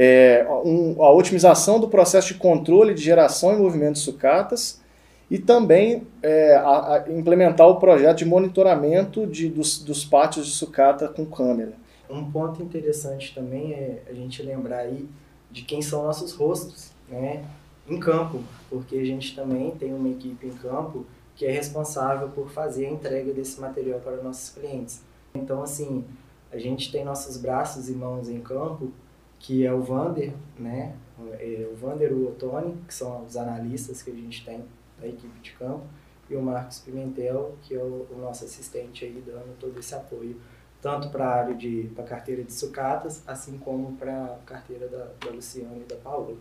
é, 0.00 0.46
um, 0.64 1.02
a 1.02 1.10
otimização 1.10 1.80
do 1.80 1.88
processo 1.88 2.28
de 2.28 2.34
controle 2.34 2.94
de 2.94 3.02
geração 3.02 3.52
e 3.52 3.56
movimento 3.56 3.94
de 3.94 3.98
sucatas 3.98 4.80
e 5.28 5.40
também 5.40 6.06
é, 6.22 6.54
a, 6.54 6.94
a 6.94 7.12
implementar 7.12 7.66
o 7.66 7.80
projeto 7.80 8.18
de 8.18 8.24
monitoramento 8.24 9.26
de, 9.26 9.48
dos, 9.48 9.82
dos 9.82 10.04
pátios 10.04 10.46
de 10.46 10.52
sucata 10.52 11.08
com 11.08 11.26
câmera. 11.26 11.72
Um 12.08 12.30
ponto 12.30 12.62
interessante 12.62 13.34
também 13.34 13.72
é 13.72 14.04
a 14.08 14.12
gente 14.12 14.40
lembrar 14.40 14.78
aí 14.78 15.08
de 15.50 15.62
quem 15.62 15.82
são 15.82 16.04
nossos 16.04 16.32
rostos, 16.32 16.92
né, 17.08 17.44
em 17.88 17.98
campo, 17.98 18.38
porque 18.70 18.98
a 18.98 19.04
gente 19.04 19.34
também 19.34 19.72
tem 19.72 19.92
uma 19.92 20.08
equipe 20.08 20.46
em 20.46 20.52
campo 20.52 21.06
que 21.34 21.44
é 21.44 21.50
responsável 21.50 22.28
por 22.28 22.50
fazer 22.50 22.86
a 22.86 22.90
entrega 22.90 23.32
desse 23.32 23.60
material 23.60 23.98
para 23.98 24.22
nossos 24.22 24.50
clientes. 24.50 25.02
Então, 25.34 25.60
assim, 25.60 26.04
a 26.52 26.58
gente 26.58 26.92
tem 26.92 27.04
nossos 27.04 27.36
braços 27.36 27.88
e 27.88 27.92
mãos 27.92 28.28
em 28.28 28.40
campo, 28.40 28.92
que 29.38 29.64
é 29.64 29.72
o 29.72 29.80
Vander, 29.80 30.32
né, 30.58 30.94
é 31.38 31.68
o 31.72 31.76
Vander 31.76 32.10
e 32.10 32.14
o 32.14 32.28
Otoni, 32.28 32.76
que 32.86 32.94
são 32.94 33.24
os 33.24 33.36
analistas 33.36 34.02
que 34.02 34.10
a 34.10 34.14
gente 34.14 34.44
tem 34.44 34.64
da 35.00 35.06
equipe 35.06 35.38
de 35.40 35.52
campo, 35.52 35.84
e 36.28 36.36
o 36.36 36.42
Marcos 36.42 36.80
Pimentel, 36.80 37.56
que 37.62 37.74
é 37.74 37.78
o, 37.78 38.06
o 38.10 38.18
nosso 38.20 38.44
assistente 38.44 39.04
aí 39.04 39.22
dando 39.26 39.58
todo 39.58 39.78
esse 39.78 39.94
apoio 39.94 40.38
tanto 40.80 41.08
para 41.10 41.26
a 41.26 41.34
área 41.34 41.54
de 41.54 41.90
para 41.94 42.04
carteira 42.04 42.42
de 42.42 42.52
sucatas, 42.52 43.22
assim 43.26 43.58
como 43.58 43.96
para 43.96 44.24
a 44.26 44.38
carteira 44.46 44.86
da, 44.88 45.08
da 45.18 45.30
Luciana 45.30 45.76
e 45.76 45.84
da 45.84 45.96
Paola. 45.96 46.36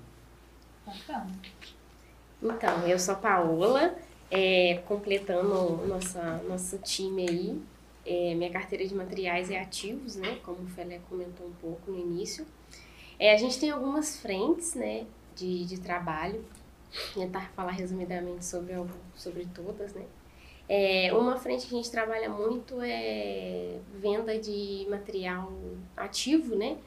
Bacana. 0.86 1.32
Então, 2.42 2.88
eu 2.88 3.00
sou 3.00 3.16
a 3.16 3.18
Paola, 3.18 3.96
é, 4.30 4.82
completando 4.86 5.88
nossa, 5.88 6.42
nosso 6.48 6.78
time 6.80 7.28
aí. 7.28 7.62
É, 8.06 8.36
minha 8.36 8.50
carteira 8.50 8.86
de 8.88 8.96
materiais 8.96 9.52
é 9.52 9.60
ativos, 9.60 10.16
né? 10.16 10.40
Como 10.44 10.64
o 10.64 10.68
Felé 10.68 11.00
comentou 11.10 11.48
um 11.48 11.54
pouco 11.54 11.92
no 11.92 12.00
início. 12.00 12.46
É, 13.20 13.34
a 13.34 13.38
gente 13.38 13.60
tem 13.60 13.72
algumas 13.72 14.20
frentes, 14.20 14.76
né? 14.76 15.06
De, 15.36 15.66
de 15.66 15.80
trabalho. 15.80 16.44
Vou 17.14 17.26
tentar 17.26 17.50
falar 17.56 17.72
resumidamente 17.72 18.46
sobre, 18.46 18.74
sobre 19.16 19.46
todas, 19.54 19.94
né? 19.94 20.06
É, 20.70 21.14
uma 21.14 21.38
frente 21.38 21.66
que 21.66 21.74
a 21.74 21.78
gente 21.78 21.90
trabalha 21.90 22.30
muito 22.30 22.82
é 22.82 23.80
venda 23.96 24.38
de 24.38 24.86
material 24.90 25.52
ativo, 25.96 26.56
né? 26.56 26.78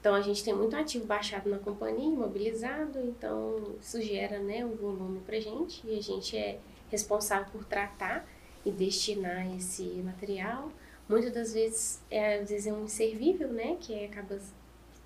Então 0.00 0.14
a 0.14 0.22
gente 0.22 0.42
tem 0.42 0.54
muito 0.54 0.74
ativo 0.74 1.04
baixado 1.04 1.50
na 1.50 1.58
companhia, 1.58 2.08
imobilizado, 2.08 2.98
então 3.00 3.74
isso 3.78 4.00
gera 4.00 4.38
né, 4.38 4.64
um 4.64 4.74
volume 4.74 5.20
para 5.20 5.38
gente 5.38 5.86
e 5.86 5.98
a 5.98 6.00
gente 6.00 6.34
é 6.34 6.58
responsável 6.90 7.46
por 7.52 7.66
tratar 7.66 8.26
e 8.64 8.70
destinar 8.70 9.54
esse 9.54 9.84
material. 10.02 10.72
Muitas 11.06 11.32
das 11.32 11.52
vezes 11.52 12.02
é, 12.10 12.38
às 12.38 12.48
vezes 12.48 12.66
é 12.66 12.72
um 12.72 12.84
inservível, 12.84 13.48
né? 13.48 13.76
Que 13.78 14.04
acaba 14.06 14.38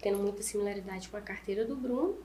tendo 0.04 0.18
muita 0.18 0.42
similaridade 0.42 1.08
com 1.08 1.16
a 1.16 1.20
carteira 1.22 1.64
do 1.64 1.74
Bruno. 1.74 2.18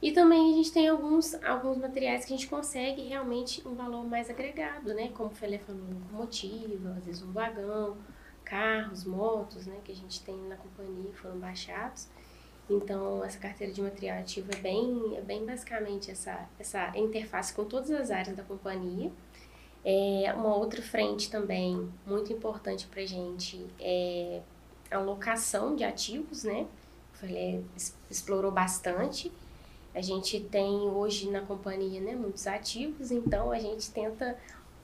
E 0.00 0.12
também 0.12 0.52
a 0.52 0.56
gente 0.56 0.72
tem 0.72 0.86
alguns, 0.86 1.34
alguns 1.42 1.76
materiais 1.76 2.24
que 2.24 2.32
a 2.32 2.36
gente 2.36 2.48
consegue 2.48 3.02
realmente 3.02 3.66
um 3.66 3.74
valor 3.74 4.06
mais 4.06 4.30
agregado, 4.30 4.94
né? 4.94 5.08
Como 5.08 5.30
o 5.30 5.34
Felé 5.34 5.58
falou, 5.58 5.82
locomotiva, 5.82 6.90
às 6.96 7.04
vezes 7.04 7.22
um 7.22 7.32
vagão, 7.32 7.96
carros, 8.44 9.04
motos, 9.04 9.66
né? 9.66 9.76
Que 9.82 9.90
a 9.90 9.94
gente 9.94 10.22
tem 10.22 10.36
na 10.42 10.54
companhia 10.54 11.12
foram 11.14 11.36
baixados. 11.38 12.06
Então, 12.70 13.24
essa 13.24 13.38
carteira 13.38 13.72
de 13.72 13.82
material 13.82 14.18
ativo 14.18 14.48
é 14.56 14.60
bem, 14.60 15.16
é 15.16 15.20
bem 15.20 15.44
basicamente 15.44 16.10
essa, 16.10 16.48
essa 16.60 16.96
interface 16.96 17.52
com 17.52 17.64
todas 17.64 17.90
as 17.90 18.10
áreas 18.12 18.36
da 18.36 18.44
companhia. 18.44 19.10
É, 19.84 20.32
uma 20.34 20.54
outra 20.54 20.82
frente 20.82 21.28
também 21.30 21.88
muito 22.06 22.32
importante 22.32 22.86
para 22.86 23.02
a 23.02 23.06
gente 23.06 23.66
é 23.80 24.42
a 24.90 24.98
locação 24.98 25.74
de 25.74 25.82
ativos, 25.82 26.44
né? 26.44 26.66
Explorou 28.10 28.50
bastante 28.50 29.32
a 29.96 30.02
gente 30.02 30.38
tem 30.38 30.68
hoje 30.90 31.30
na 31.30 31.40
companhia 31.40 32.02
né, 32.02 32.14
muitos 32.14 32.46
ativos, 32.46 33.10
então 33.10 33.50
a 33.50 33.58
gente 33.58 33.90
tenta 33.90 34.36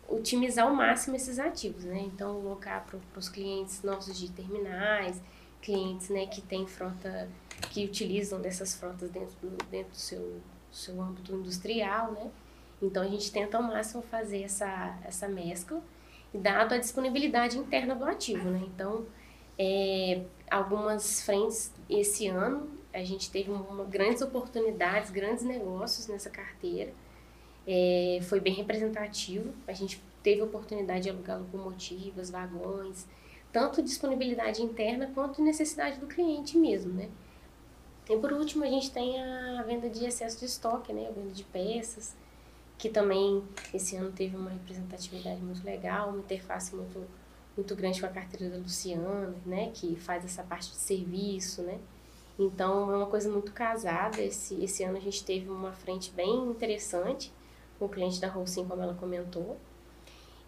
otimizar 0.09 0.67
ao 0.67 0.75
máximo 0.75 1.15
esses 1.15 1.39
ativos, 1.39 1.85
né? 1.85 2.01
Então, 2.01 2.41
colocar 2.41 2.87
para 2.87 2.99
os 3.19 3.29
clientes 3.29 3.83
nossos 3.83 4.19
de 4.19 4.31
terminais, 4.31 5.21
clientes 5.61 6.09
né, 6.09 6.25
que 6.25 6.41
têm 6.41 6.67
frota, 6.67 7.29
que 7.71 7.85
utilizam 7.85 8.41
dessas 8.41 8.75
frotas 8.75 9.11
dentro 9.11 9.37
do, 9.43 9.51
dentro 9.67 9.91
do 9.91 9.99
seu, 9.99 10.41
seu 10.73 10.99
âmbito 10.99 11.35
industrial, 11.35 12.13
né? 12.13 12.31
Então, 12.81 13.03
a 13.03 13.07
gente 13.07 13.31
tenta 13.31 13.59
ao 13.59 13.63
máximo 13.63 14.01
fazer 14.01 14.45
essa, 14.45 14.99
essa 15.05 15.29
mescla, 15.29 15.83
dado 16.33 16.73
a 16.73 16.79
disponibilidade 16.79 17.59
interna 17.59 17.95
do 17.95 18.07
ativo, 18.07 18.49
né? 18.49 18.63
Então, 18.67 19.05
é, 19.59 20.23
algumas 20.51 21.23
frentes 21.23 21.71
esse 22.01 22.27
ano 22.27 22.69
a 22.93 23.03
gente 23.03 23.31
teve 23.31 23.51
uma, 23.51 23.85
grandes 23.85 24.21
oportunidades, 24.23 25.11
grandes 25.11 25.43
negócios 25.43 26.07
nessa 26.07 26.29
carteira. 26.29 26.93
É, 27.67 28.19
foi 28.23 28.41
bem 28.41 28.53
representativo. 28.53 29.53
A 29.67 29.73
gente 29.73 30.03
teve 30.23 30.43
oportunidade 30.43 31.05
de 31.05 31.11
alugar 31.11 31.39
locomotivas, 31.39 32.31
vagões, 32.31 33.07
tanto 33.53 33.83
disponibilidade 33.83 34.63
interna 34.63 35.11
quanto 35.15 35.43
necessidade 35.43 35.99
do 35.99 36.07
cliente 36.07 36.57
mesmo, 36.57 36.93
né? 36.93 37.09
E 38.09 38.17
por 38.17 38.33
último, 38.33 38.65
a 38.65 38.69
gente 38.69 38.91
tem 38.91 39.21
a 39.23 39.63
venda 39.63 39.89
de 39.89 40.05
excesso 40.05 40.39
de 40.39 40.47
estoque, 40.47 40.93
né? 40.93 41.09
A 41.09 41.13
venda 41.13 41.31
de 41.31 41.45
peças, 41.45 42.17
que 42.77 42.89
também 42.89 43.43
esse 43.73 43.97
ano 43.97 44.11
teve 44.11 44.37
uma 44.37 44.51
representatividade 44.51 45.41
muito 45.41 45.65
legal, 45.65 46.09
uma 46.09 46.19
interface 46.19 46.75
muito, 46.75 47.07
muito 47.57 47.75
grande 47.77 48.01
com 48.01 48.07
a 48.07 48.11
carteira 48.11 48.51
da 48.51 48.59
Luciana, 48.59 49.35
né? 49.45 49.71
Que 49.75 49.97
faz 49.97 50.25
essa 50.25 50.43
parte 50.43 50.71
de 50.71 50.77
serviço, 50.77 51.63
né? 51.63 51.79
Então 52.39 52.91
é 52.93 52.97
uma 52.97 53.07
coisa 53.07 53.31
muito 53.31 53.53
casada. 53.53 54.21
Esse, 54.21 54.63
esse 54.63 54.83
ano 54.83 54.97
a 54.97 55.01
gente 55.01 55.25
teve 55.25 55.49
uma 55.49 55.73
frente 55.73 56.11
bem 56.13 56.49
interessante 56.49 57.33
com 57.79 57.87
o 57.87 57.89
cliente 57.89 58.21
da 58.21 58.29
Rolsim, 58.29 58.67
como 58.67 58.83
ela 58.83 58.95
comentou. 58.95 59.57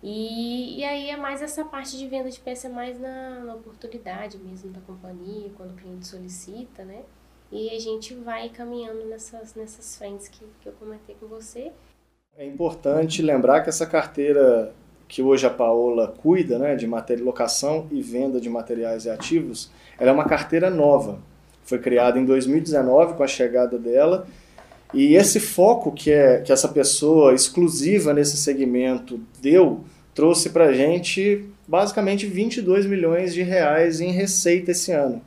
E, 0.03 0.79
e 0.79 0.85
aí 0.85 1.09
é 1.09 1.17
mais 1.17 1.41
essa 1.41 1.65
parte 1.65 1.97
de 1.97 2.07
venda 2.07 2.31
de 2.31 2.39
peça, 2.39 2.67
é 2.67 2.71
mais 2.71 3.01
na, 3.01 3.41
na 3.41 3.55
oportunidade 3.55 4.37
mesmo 4.37 4.71
da 4.71 4.81
companhia, 4.83 5.51
quando 5.57 5.71
o 5.71 5.75
cliente 5.75 6.07
solicita, 6.07 6.85
né? 6.85 7.03
E 7.51 7.71
a 7.71 7.79
gente 7.79 8.15
vai 8.15 8.51
caminhando 8.51 9.05
nessas, 9.07 9.55
nessas 9.55 9.97
frentes 9.97 10.29
que, 10.29 10.45
que 10.61 10.69
eu 10.69 10.73
comentei 10.73 11.17
com 11.19 11.27
você. 11.27 11.73
É 12.37 12.45
importante 12.45 13.23
lembrar 13.23 13.63
que 13.63 13.69
essa 13.69 13.87
carteira 13.87 14.75
que 15.15 15.23
hoje 15.23 15.47
a 15.47 15.51
Paola 15.51 16.13
cuida, 16.19 16.59
né, 16.59 16.75
de 16.75 16.89
matéria, 16.89 17.25
locação 17.25 17.87
e 17.93 18.03
venda 18.03 18.41
de 18.41 18.51
materiais 18.51 19.05
e 19.05 19.11
ativos, 19.11 19.71
ela 19.99 20.11
é 20.11 20.13
uma 20.13 20.25
carteira 20.25 20.69
nova 20.69 21.19
foi 21.65 21.79
criada 21.79 22.19
em 22.19 22.25
2019 22.25 23.15
com 23.15 23.23
a 23.23 23.27
chegada 23.27 23.79
dela. 23.79 24.27
E 24.93 25.17
esse 25.17 25.41
foco 25.41 25.91
que, 25.91 26.11
é, 26.11 26.41
que 26.41 26.53
essa 26.53 26.69
pessoa 26.69 27.35
exclusiva 27.35 28.13
nesse 28.13 28.37
segmento 28.37 29.19
deu, 29.41 29.85
trouxe 30.15 30.51
para 30.51 30.67
a 30.67 30.73
gente 30.73 31.45
basicamente 31.67 32.27
22 32.27 32.87
milhões 32.87 33.35
de 33.35 33.43
reais 33.43 34.01
em 34.01 34.13
receita 34.13 34.71
esse 34.71 34.93
ano. 34.93 35.21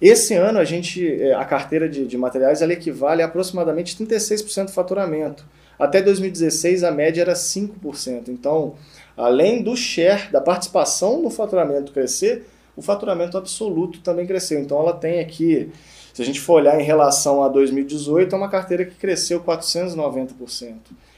Esse 0.00 0.34
ano 0.34 0.58
a 0.58 0.64
gente, 0.64 1.06
é, 1.06 1.34
a 1.34 1.44
carteira 1.44 1.88
de, 1.88 2.06
de 2.06 2.16
materiais 2.16 2.62
ela 2.62 2.72
equivale 2.72 3.22
a 3.22 3.26
aproximadamente 3.26 3.96
36% 3.96 4.66
do 4.66 4.72
faturamento. 4.72 5.44
Até 5.78 6.02
2016 6.02 6.82
a 6.82 6.90
média 6.90 7.20
era 7.20 7.34
5%. 7.34 8.28
Então, 8.28 8.74
além 9.18 9.62
do 9.62 9.76
share, 9.76 10.30
da 10.30 10.40
participação 10.40 11.20
no 11.20 11.28
faturamento 11.28 11.92
crescer, 11.92 12.46
o 12.76 12.80
faturamento 12.80 13.36
absoluto 13.36 14.00
também 14.00 14.26
cresceu. 14.26 14.60
Então 14.60 14.80
ela 14.80 14.92
tem 14.92 15.18
aqui, 15.18 15.70
se 16.14 16.22
a 16.22 16.24
gente 16.24 16.40
for 16.40 16.54
olhar 16.54 16.80
em 16.80 16.84
relação 16.84 17.42
a 17.42 17.48
2018, 17.48 18.32
é 18.32 18.38
uma 18.38 18.48
carteira 18.48 18.84
que 18.84 18.94
cresceu 18.94 19.40
490%. 19.40 20.74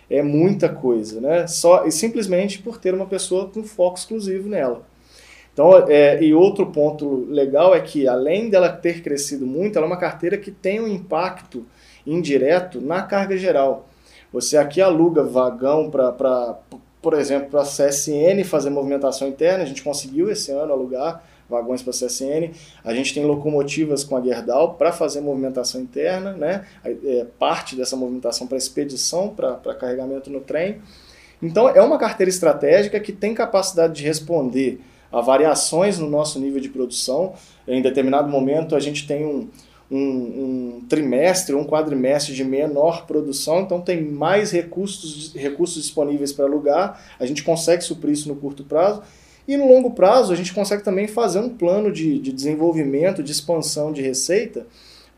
É 0.09 0.23
muita 0.23 0.69
coisa, 0.69 1.21
né? 1.21 1.47
Só 1.47 1.87
e 1.87 1.93
simplesmente 1.93 2.59
por 2.59 2.79
ter 2.79 2.95
uma 2.95 3.07
pessoa 3.07 3.49
com 3.49 3.63
foco 3.63 3.99
exclusivo 3.99 4.49
nela. 4.49 4.83
Então, 5.53 5.77
é, 5.89 6.23
e 6.23 6.33
outro 6.33 6.67
ponto 6.67 7.27
legal 7.29 7.75
é 7.75 7.81
que, 7.81 8.09
além 8.09 8.49
dela 8.49 8.71
ter 8.71 9.03
crescido 9.03 9.47
muito, 9.47 9.77
ela 9.77 9.87
é 9.87 9.91
uma 9.91 9.97
carteira 9.97 10.39
que 10.39 10.51
tem 10.51 10.81
um 10.81 10.89
impacto 10.89 11.67
indireto 12.07 12.81
na 12.81 13.03
carga 13.03 13.37
geral. 13.37 13.87
Você 14.33 14.57
aqui 14.57 14.81
aluga 14.81 15.25
vagão 15.25 15.91
para, 15.91 16.57
por 17.01 17.15
exemplo, 17.15 17.49
para 17.51 17.63
a 17.63 17.65
CSN 17.65 18.45
fazer 18.45 18.71
movimentação 18.71 19.29
interna, 19.29 19.65
a 19.65 19.67
gente 19.67 19.83
conseguiu 19.83 20.31
esse 20.31 20.51
ano 20.53 20.73
alugar 20.73 21.23
vagões 21.51 21.83
para 21.83 21.91
a 21.91 21.95
CSN, 21.95 22.53
a 22.85 22.95
gente 22.95 23.13
tem 23.13 23.25
locomotivas 23.25 24.05
com 24.05 24.17
a 24.17 24.23
Gerdau 24.23 24.75
para 24.75 24.93
fazer 24.93 25.21
movimentação 25.21 25.81
interna, 25.81 26.33
né? 26.33 26.65
É, 26.85 27.27
parte 27.39 27.75
dessa 27.75 27.97
movimentação 27.97 28.47
para 28.47 28.57
expedição, 28.57 29.29
para 29.29 29.75
carregamento 29.75 30.31
no 30.31 30.41
trem. 30.41 30.81
Então, 31.43 31.69
é 31.69 31.83
uma 31.83 31.99
carteira 31.99 32.31
estratégica 32.31 33.01
que 33.01 33.13
tem 33.13 33.35
capacidade 33.35 33.95
de 33.95 34.05
responder 34.05 34.81
a 35.11 35.21
variações 35.21 35.99
no 35.99 36.09
nosso 36.09 36.39
nível 36.39 36.61
de 36.61 36.69
produção. 36.69 37.33
Em 37.67 37.83
determinado 37.83 38.29
momento, 38.29 38.77
a 38.77 38.81
gente 38.81 39.07
tem 39.07 39.27
um, 39.27 39.49
um, 39.91 39.99
um, 39.99 40.85
trimestre, 40.89 41.55
um 41.55 41.65
quadrimestre 41.65 42.35
de 42.35 42.45
menor 42.45 43.07
produção, 43.07 43.61
então 43.61 43.81
tem 43.81 44.03
mais 44.03 44.53
recursos, 44.53 45.35
recursos 45.35 45.83
disponíveis 45.83 46.33
para 46.33 46.45
alugar, 46.45 47.03
a 47.19 47.27
gente 47.27 47.43
consegue 47.43 47.83
suprir 47.83 48.13
isso 48.13 48.29
no 48.29 48.37
curto 48.37 48.63
prazo. 48.63 49.03
E 49.49 49.57
no 49.57 49.67
longo 49.67 49.91
prazo, 49.91 50.33
a 50.33 50.37
gente 50.37 50.55
consegue 50.55 50.85
também 50.85 51.09
fazer 51.09 51.41
um 51.41 51.49
plano 51.49 51.91
de, 51.91 52.21
de 52.21 52.33
desenvolvimento, 52.33 53.23
de 53.23 53.33
expansão 53.33 53.93
de 53.93 54.01
receita, 54.01 54.67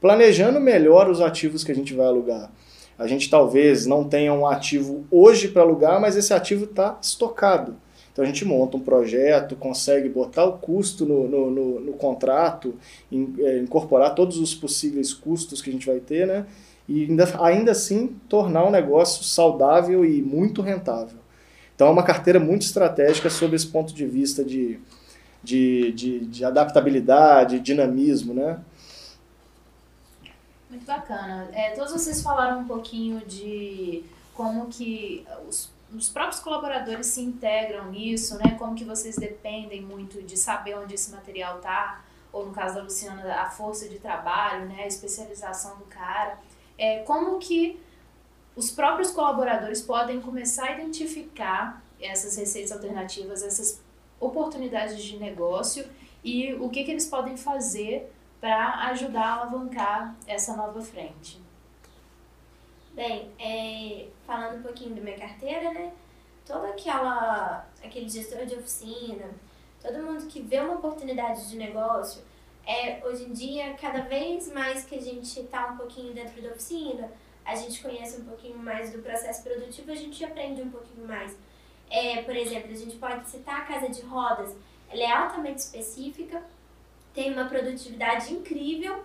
planejando 0.00 0.58
melhor 0.58 1.10
os 1.10 1.20
ativos 1.20 1.62
que 1.62 1.70
a 1.70 1.74
gente 1.74 1.92
vai 1.92 2.06
alugar. 2.06 2.50
A 2.98 3.06
gente 3.06 3.28
talvez 3.28 3.84
não 3.84 4.04
tenha 4.04 4.32
um 4.32 4.46
ativo 4.46 5.04
hoje 5.10 5.48
para 5.48 5.62
alugar, 5.62 6.00
mas 6.00 6.16
esse 6.16 6.32
ativo 6.32 6.64
está 6.64 6.98
estocado. 7.02 7.76
Então 8.12 8.24
a 8.24 8.26
gente 8.26 8.44
monta 8.44 8.76
um 8.76 8.80
projeto, 8.80 9.56
consegue 9.56 10.08
botar 10.08 10.44
o 10.44 10.58
custo 10.58 11.06
no, 11.06 11.26
no, 11.26 11.50
no, 11.50 11.80
no 11.80 11.92
contrato, 11.94 12.74
in, 13.10 13.34
é, 13.38 13.58
incorporar 13.58 14.14
todos 14.14 14.36
os 14.38 14.54
possíveis 14.54 15.14
custos 15.14 15.62
que 15.62 15.70
a 15.70 15.72
gente 15.72 15.86
vai 15.86 15.98
ter, 15.98 16.26
né? 16.26 16.46
E 16.86 17.04
ainda, 17.04 17.42
ainda 17.42 17.72
assim 17.72 18.08
tornar 18.28 18.66
um 18.66 18.70
negócio 18.70 19.24
saudável 19.24 20.04
e 20.04 20.20
muito 20.20 20.60
rentável. 20.60 21.18
Então 21.74 21.88
é 21.88 21.90
uma 21.90 22.02
carteira 22.02 22.38
muito 22.38 22.62
estratégica 22.62 23.30
sob 23.30 23.56
esse 23.56 23.66
ponto 23.66 23.94
de 23.94 24.04
vista 24.04 24.44
de, 24.44 24.78
de, 25.42 25.92
de, 25.92 26.20
de 26.26 26.44
adaptabilidade, 26.44 27.60
dinamismo, 27.60 28.34
né? 28.34 28.60
Muito 30.68 30.84
bacana. 30.84 31.48
É, 31.52 31.70
todos 31.70 31.92
vocês 31.92 32.20
falaram 32.20 32.60
um 32.60 32.64
pouquinho 32.66 33.20
de 33.26 34.04
como 34.34 34.66
que 34.66 35.24
os 35.48 35.70
os 35.94 36.08
próprios 36.08 36.40
colaboradores 36.40 37.06
se 37.06 37.20
integram 37.20 37.90
nisso, 37.90 38.36
né? 38.38 38.56
Como 38.58 38.74
que 38.74 38.84
vocês 38.84 39.16
dependem 39.16 39.82
muito 39.82 40.22
de 40.22 40.36
saber 40.36 40.76
onde 40.76 40.94
esse 40.94 41.10
material 41.10 41.56
está, 41.56 42.04
ou 42.32 42.46
no 42.46 42.52
caso 42.52 42.76
da 42.76 42.82
Luciana, 42.82 43.34
a 43.34 43.50
força 43.50 43.88
de 43.88 43.98
trabalho, 43.98 44.66
né? 44.66 44.84
A 44.84 44.86
especialização 44.86 45.76
do 45.78 45.84
cara. 45.84 46.38
É, 46.78 47.00
como 47.00 47.38
que 47.38 47.80
os 48.56 48.70
próprios 48.70 49.10
colaboradores 49.10 49.82
podem 49.82 50.20
começar 50.20 50.68
a 50.68 50.72
identificar 50.72 51.82
essas 52.00 52.36
receitas 52.36 52.72
alternativas, 52.72 53.42
essas 53.42 53.80
oportunidades 54.18 55.02
de 55.02 55.18
negócio 55.18 55.84
e 56.22 56.54
o 56.54 56.68
que, 56.68 56.84
que 56.84 56.90
eles 56.90 57.06
podem 57.06 57.36
fazer 57.36 58.12
para 58.40 58.86
ajudar 58.88 59.24
a 59.24 59.32
alavancar 59.34 60.16
essa 60.26 60.56
nova 60.56 60.80
frente. 60.80 61.41
Bem, 62.94 63.32
é, 63.38 64.08
falando 64.26 64.58
um 64.58 64.62
pouquinho 64.62 64.94
da 64.94 65.00
minha 65.00 65.16
carteira, 65.16 65.72
né? 65.72 65.92
Todo 66.44 66.66
aquela, 66.66 67.66
aquele 67.82 68.06
gestor 68.06 68.44
de 68.44 68.54
oficina, 68.54 69.30
todo 69.80 70.02
mundo 70.02 70.26
que 70.26 70.42
vê 70.42 70.60
uma 70.60 70.74
oportunidade 70.74 71.48
de 71.48 71.56
negócio, 71.56 72.22
é, 72.66 73.00
hoje 73.06 73.24
em 73.24 73.32
dia, 73.32 73.72
cada 73.80 74.02
vez 74.02 74.52
mais 74.52 74.84
que 74.84 74.94
a 74.94 75.00
gente 75.00 75.40
está 75.40 75.68
um 75.68 75.78
pouquinho 75.78 76.12
dentro 76.12 76.40
da 76.42 76.50
oficina, 76.50 77.10
a 77.46 77.54
gente 77.54 77.82
conhece 77.82 78.20
um 78.20 78.24
pouquinho 78.26 78.58
mais 78.58 78.92
do 78.92 78.98
processo 78.98 79.42
produtivo, 79.42 79.90
a 79.90 79.96
gente 79.96 80.22
aprende 80.22 80.60
um 80.60 80.70
pouquinho 80.70 81.08
mais. 81.08 81.34
É, 81.90 82.22
por 82.22 82.36
exemplo, 82.36 82.70
a 82.70 82.76
gente 82.76 82.96
pode 82.96 83.26
citar 83.30 83.62
a 83.62 83.64
casa 83.64 83.88
de 83.88 84.02
rodas, 84.02 84.54
ela 84.90 85.02
é 85.02 85.10
altamente 85.10 85.60
específica, 85.60 86.42
tem 87.14 87.32
uma 87.32 87.46
produtividade 87.46 88.34
incrível 88.34 89.02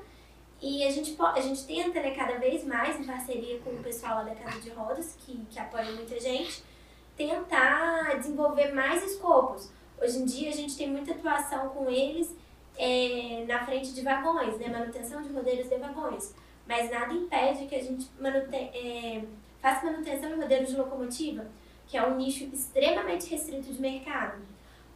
e 0.61 0.83
a 0.83 0.89
gente, 0.89 1.15
a 1.19 1.39
gente 1.39 1.65
tenta, 1.65 2.01
né, 2.01 2.11
cada 2.11 2.37
vez 2.39 2.63
mais, 2.63 2.99
em 2.99 3.03
parceria 3.03 3.59
com 3.59 3.69
o 3.69 3.83
pessoal 3.83 4.17
lá 4.17 4.23
da 4.23 4.35
Casa 4.35 4.59
de 4.59 4.69
Rodas, 4.71 5.15
que, 5.19 5.37
que 5.49 5.59
apoia 5.59 5.91
muita 5.91 6.19
gente, 6.19 6.63
tentar 7.15 8.17
desenvolver 8.17 8.73
mais 8.73 9.03
escopos. 9.03 9.71
Hoje 10.01 10.17
em 10.17 10.25
dia 10.25 10.49
a 10.49 10.53
gente 10.53 10.75
tem 10.75 10.89
muita 10.89 11.11
atuação 11.11 11.69
com 11.69 11.89
eles 11.89 12.35
é, 12.77 13.45
na 13.47 13.65
frente 13.65 13.93
de 13.93 14.01
vagões, 14.01 14.57
né, 14.57 14.67
manutenção 14.67 15.21
de 15.21 15.29
rodeiros 15.29 15.69
de 15.69 15.77
vagões. 15.77 16.33
Mas 16.67 16.89
nada 16.89 17.13
impede 17.13 17.65
que 17.65 17.75
a 17.75 17.81
gente 17.81 18.09
é, 18.51 19.23
faça 19.61 19.85
manutenção 19.85 20.29
de 20.29 20.41
rodeiros 20.41 20.69
de 20.69 20.75
locomotiva, 20.75 21.45
que 21.87 21.97
é 21.97 22.05
um 22.05 22.17
nicho 22.17 22.45
extremamente 22.45 23.29
restrito 23.29 23.71
de 23.71 23.79
mercado. 23.79 24.41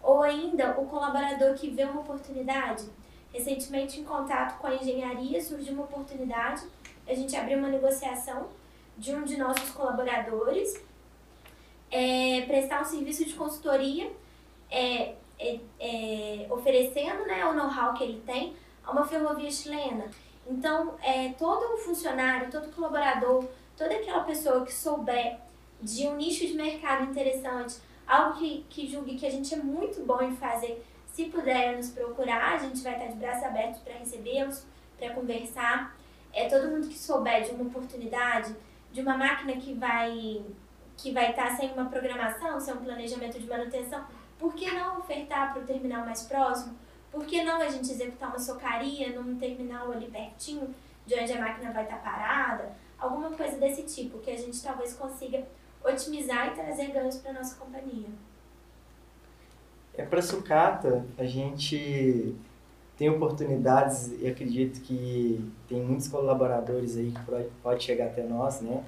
Ou 0.01 0.23
ainda 0.23 0.79
o 0.79 0.87
colaborador 0.87 1.53
que 1.53 1.69
vê 1.69 1.83
uma 1.83 2.01
oportunidade 2.01 2.85
Recentemente, 3.33 3.99
em 3.99 4.03
contato 4.03 4.59
com 4.59 4.67
a 4.67 4.75
engenharia, 4.75 5.41
surgiu 5.41 5.73
uma 5.73 5.83
oportunidade. 5.83 6.63
A 7.07 7.13
gente 7.13 7.35
abriu 7.35 7.57
uma 7.57 7.69
negociação 7.69 8.49
de 8.97 9.15
um 9.15 9.23
de 9.23 9.37
nossos 9.37 9.69
colaboradores 9.71 10.81
é, 11.91 12.41
prestar 12.47 12.81
um 12.81 12.85
serviço 12.85 13.25
de 13.25 13.33
consultoria, 13.33 14.09
é, 14.69 15.13
é, 15.37 15.59
é 15.79 16.47
oferecendo 16.49 17.25
né, 17.25 17.45
o 17.45 17.53
know-how 17.53 17.93
que 17.93 18.03
ele 18.03 18.21
tem 18.25 18.55
a 18.83 18.91
uma 18.91 19.05
ferrovia 19.05 19.51
chilena. 19.51 20.05
Então, 20.47 20.95
é, 21.03 21.33
todo 21.33 21.77
funcionário, 21.77 22.49
todo 22.49 22.73
colaborador, 22.73 23.45
toda 23.77 23.93
aquela 23.93 24.23
pessoa 24.23 24.65
que 24.65 24.73
souber 24.73 25.37
de 25.81 26.07
um 26.07 26.15
nicho 26.15 26.47
de 26.47 26.53
mercado 26.53 27.09
interessante, 27.11 27.75
algo 28.07 28.39
que, 28.39 28.65
que 28.69 28.87
julgue 28.87 29.17
que 29.17 29.25
a 29.25 29.29
gente 29.29 29.53
é 29.53 29.57
muito 29.57 30.03
bom 30.05 30.21
em 30.21 30.35
fazer, 30.35 30.83
se 31.13 31.25
puder 31.25 31.75
nos 31.75 31.89
procurar, 31.89 32.53
a 32.53 32.57
gente 32.57 32.81
vai 32.81 32.93
estar 32.93 33.07
de 33.07 33.15
braços 33.15 33.43
abertos 33.43 33.81
para 33.81 33.93
recebê-los, 33.93 34.65
para 34.97 35.13
conversar. 35.13 35.95
É 36.33 36.47
todo 36.47 36.69
mundo 36.69 36.87
que 36.87 36.97
souber 36.97 37.43
de 37.43 37.51
uma 37.51 37.63
oportunidade, 37.63 38.55
de 38.91 39.01
uma 39.01 39.17
máquina 39.17 39.53
que 39.53 39.73
vai 39.73 40.43
que 40.97 41.11
vai 41.11 41.31
estar 41.31 41.55
sem 41.57 41.71
uma 41.71 41.85
programação, 41.85 42.59
sem 42.59 42.73
um 42.75 42.77
planejamento 42.77 43.39
de 43.39 43.47
manutenção, 43.47 44.05
por 44.37 44.53
que 44.53 44.69
não 44.71 44.99
ofertar 44.99 45.51
para 45.51 45.61
o 45.61 45.65
terminal 45.65 46.05
mais 46.05 46.23
próximo? 46.23 46.75
Por 47.11 47.25
que 47.25 47.43
não 47.43 47.59
a 47.59 47.69
gente 47.69 47.91
executar 47.91 48.29
uma 48.29 48.39
socaria 48.39 49.09
num 49.09 49.35
terminal 49.37 49.91
ali 49.91 50.09
pertinho, 50.09 50.73
de 51.05 51.15
onde 51.15 51.33
a 51.33 51.41
máquina 51.41 51.71
vai 51.71 51.83
estar 51.83 51.97
parada? 51.97 52.71
Alguma 52.97 53.31
coisa 53.31 53.57
desse 53.57 53.83
tipo, 53.83 54.19
que 54.19 54.29
a 54.29 54.37
gente 54.37 54.61
talvez 54.61 54.93
consiga 54.93 55.43
otimizar 55.83 56.47
e 56.47 56.51
trazer 56.51 56.91
ganhos 56.91 57.17
para 57.17 57.33
nossa 57.33 57.55
companhia. 57.55 58.09
É, 59.93 60.03
para 60.05 60.21
sucata, 60.21 61.05
a 61.17 61.25
gente 61.25 62.35
tem 62.97 63.09
oportunidades 63.09 64.11
e 64.21 64.27
acredito 64.27 64.79
que 64.81 65.43
tem 65.67 65.81
muitos 65.81 66.07
colaboradores 66.07 66.97
aí 66.97 67.11
que 67.11 67.51
pode 67.61 67.83
chegar 67.83 68.05
até 68.05 68.23
nós, 68.23 68.61
né? 68.61 68.83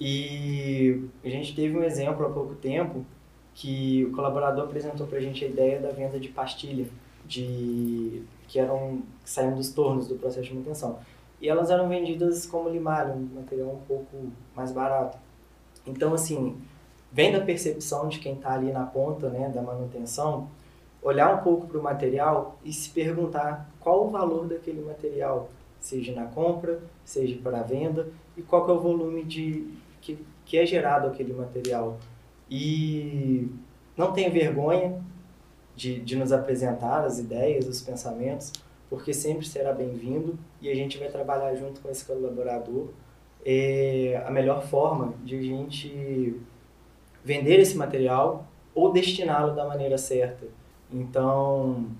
E 0.00 1.08
a 1.24 1.28
gente 1.28 1.54
teve 1.54 1.76
um 1.76 1.82
exemplo 1.82 2.24
há 2.24 2.30
pouco 2.30 2.54
tempo 2.54 3.04
que 3.54 4.04
o 4.04 4.12
colaborador 4.12 4.64
apresentou 4.64 5.06
para 5.06 5.18
a 5.18 5.20
gente 5.20 5.44
a 5.44 5.48
ideia 5.48 5.80
da 5.80 5.90
venda 5.90 6.20
de 6.20 6.28
pastilha, 6.28 6.86
de 7.26 8.22
que 8.46 8.58
eram 8.58 9.02
que 9.24 9.30
saíam 9.30 9.56
dos 9.56 9.70
tornos 9.72 10.06
do 10.06 10.14
processo 10.14 10.46
de 10.46 10.54
manutenção. 10.54 10.98
E 11.40 11.48
elas 11.48 11.70
eram 11.70 11.88
vendidas 11.88 12.46
como 12.46 12.68
limalho, 12.68 13.14
um 13.14 13.28
material 13.34 13.70
um 13.70 13.86
pouco 13.86 14.30
mais 14.54 14.70
barato. 14.72 15.18
Então, 15.86 16.14
assim, 16.14 16.56
vem 17.10 17.32
da 17.32 17.40
percepção 17.40 18.08
de 18.08 18.18
quem 18.18 18.34
está 18.34 18.54
ali 18.54 18.72
na 18.72 18.84
ponta 18.84 19.28
né, 19.28 19.48
da 19.48 19.62
manutenção, 19.62 20.48
olhar 21.02 21.34
um 21.34 21.42
pouco 21.42 21.66
para 21.66 21.78
o 21.78 21.82
material 21.82 22.58
e 22.64 22.72
se 22.72 22.90
perguntar 22.90 23.70
qual 23.80 24.06
o 24.06 24.10
valor 24.10 24.46
daquele 24.46 24.82
material, 24.82 25.48
seja 25.80 26.12
na 26.12 26.26
compra, 26.26 26.80
seja 27.04 27.38
para 27.42 27.60
a 27.60 27.62
venda, 27.62 28.08
e 28.36 28.42
qual 28.42 28.68
é 28.68 28.72
o 28.72 28.80
volume 28.80 29.24
de, 29.24 29.72
que, 30.00 30.18
que 30.44 30.58
é 30.58 30.66
gerado 30.66 31.06
aquele 31.08 31.32
material. 31.32 31.98
E 32.50 33.48
não 33.96 34.12
tenha 34.12 34.30
vergonha 34.30 35.00
de, 35.74 36.00
de 36.00 36.16
nos 36.16 36.32
apresentar 36.32 37.04
as 37.04 37.18
ideias, 37.18 37.66
os 37.66 37.80
pensamentos, 37.80 38.52
porque 38.90 39.12
sempre 39.12 39.46
será 39.46 39.72
bem-vindo 39.72 40.38
e 40.60 40.70
a 40.70 40.74
gente 40.74 40.98
vai 40.98 41.08
trabalhar 41.08 41.54
junto 41.54 41.80
com 41.80 41.90
esse 41.90 42.04
colaborador 42.04 42.88
é, 43.44 44.22
a 44.26 44.30
melhor 44.30 44.66
forma 44.66 45.14
de 45.24 45.36
a 45.36 45.42
gente 45.42 46.40
vender 47.28 47.60
esse 47.60 47.76
material 47.76 48.46
ou 48.74 48.90
destiná-lo 48.90 49.54
da 49.54 49.66
maneira 49.66 49.98
certa. 49.98 50.46
Então, 50.90 51.90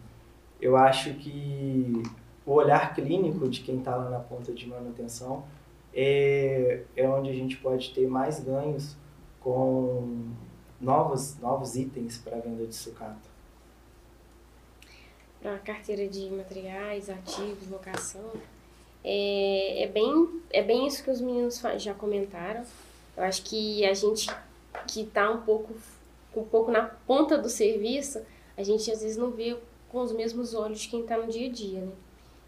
eu 0.58 0.74
acho 0.74 1.12
que 1.14 2.02
o 2.46 2.52
olhar 2.52 2.94
clínico 2.94 3.46
de 3.46 3.60
quem 3.60 3.76
está 3.76 3.94
lá 3.94 4.08
na 4.08 4.20
ponta 4.20 4.54
de 4.54 4.66
manutenção 4.66 5.44
é, 5.92 6.80
é 6.96 7.06
onde 7.06 7.28
a 7.28 7.34
gente 7.34 7.58
pode 7.58 7.90
ter 7.90 8.08
mais 8.08 8.40
ganhos 8.40 8.96
com 9.38 10.28
novos, 10.80 11.38
novos 11.40 11.76
itens 11.76 12.16
para 12.16 12.38
venda 12.38 12.66
de 12.66 12.74
sucata. 12.74 13.28
Para 15.42 15.56
a 15.56 15.58
carteira 15.58 16.08
de 16.08 16.30
materiais, 16.30 17.10
ativos, 17.10 17.68
locação, 17.68 18.32
é, 19.04 19.82
é, 19.82 19.88
bem, 19.88 20.40
é 20.50 20.62
bem 20.62 20.86
isso 20.86 21.04
que 21.04 21.10
os 21.10 21.20
meninos 21.20 21.62
já 21.76 21.92
comentaram. 21.92 22.64
Eu 23.14 23.24
acho 23.24 23.42
que 23.42 23.84
a 23.84 23.92
gente 23.92 24.30
que 24.86 25.02
está 25.02 25.30
um 25.30 25.42
pouco, 25.42 25.74
um 26.36 26.44
pouco 26.44 26.70
na 26.70 26.82
ponta 26.82 27.36
do 27.38 27.48
serviço, 27.48 28.20
a 28.56 28.62
gente 28.62 28.90
às 28.90 29.02
vezes 29.02 29.16
não 29.16 29.30
vê 29.30 29.56
com 29.88 30.00
os 30.00 30.12
mesmos 30.12 30.54
olhos 30.54 30.80
de 30.80 30.88
quem 30.88 31.00
está 31.00 31.16
no 31.16 31.28
dia 31.28 31.48
a 31.48 31.52
dia, 31.52 31.80
né? 31.80 31.92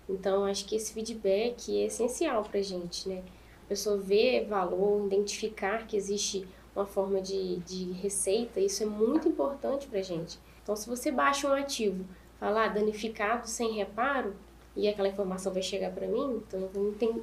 Então, 0.08 0.44
acho 0.44 0.64
que 0.64 0.74
esse 0.74 0.92
feedback 0.92 1.80
é 1.80 1.86
essencial 1.86 2.42
para 2.42 2.58
a 2.58 2.62
gente, 2.62 3.08
né? 3.08 3.22
A 3.64 3.68
pessoa 3.68 3.96
ver 3.96 4.46
valor, 4.46 5.06
identificar 5.06 5.86
que 5.86 5.96
existe 5.96 6.46
uma 6.74 6.84
forma 6.84 7.20
de, 7.20 7.56
de 7.58 7.92
receita, 7.92 8.58
isso 8.60 8.82
é 8.82 8.86
muito 8.86 9.28
importante 9.28 9.86
para 9.86 10.00
a 10.00 10.02
gente. 10.02 10.38
Então, 10.62 10.74
se 10.74 10.88
você 10.88 11.10
baixa 11.12 11.48
um 11.48 11.52
ativo, 11.52 12.04
falar 12.38 12.64
ah, 12.64 12.68
danificado 12.68 13.46
sem 13.46 13.72
reparo, 13.72 14.34
e 14.74 14.88
aquela 14.88 15.08
informação 15.08 15.52
vai 15.52 15.62
chegar 15.62 15.90
para 15.90 16.06
mim, 16.06 16.42
então 16.46 16.60
eu 16.60 16.68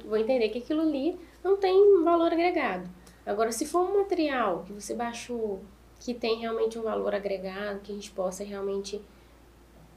vou, 0.04 0.16
entender 0.16 0.48
que 0.50 0.58
aquilo 0.58 0.82
ali 0.82 1.18
não 1.42 1.56
tem 1.56 2.02
valor 2.04 2.32
agregado. 2.32 2.88
Agora, 3.28 3.52
se 3.52 3.66
for 3.66 3.80
um 3.80 3.98
material 3.98 4.64
que 4.66 4.72
você 4.72 4.94
baixou, 4.94 5.60
que 6.00 6.14
tem 6.14 6.38
realmente 6.38 6.78
um 6.78 6.82
valor 6.82 7.14
agregado, 7.14 7.80
que 7.80 7.92
a 7.92 7.94
gente 7.94 8.10
possa 8.10 8.42
realmente 8.42 9.02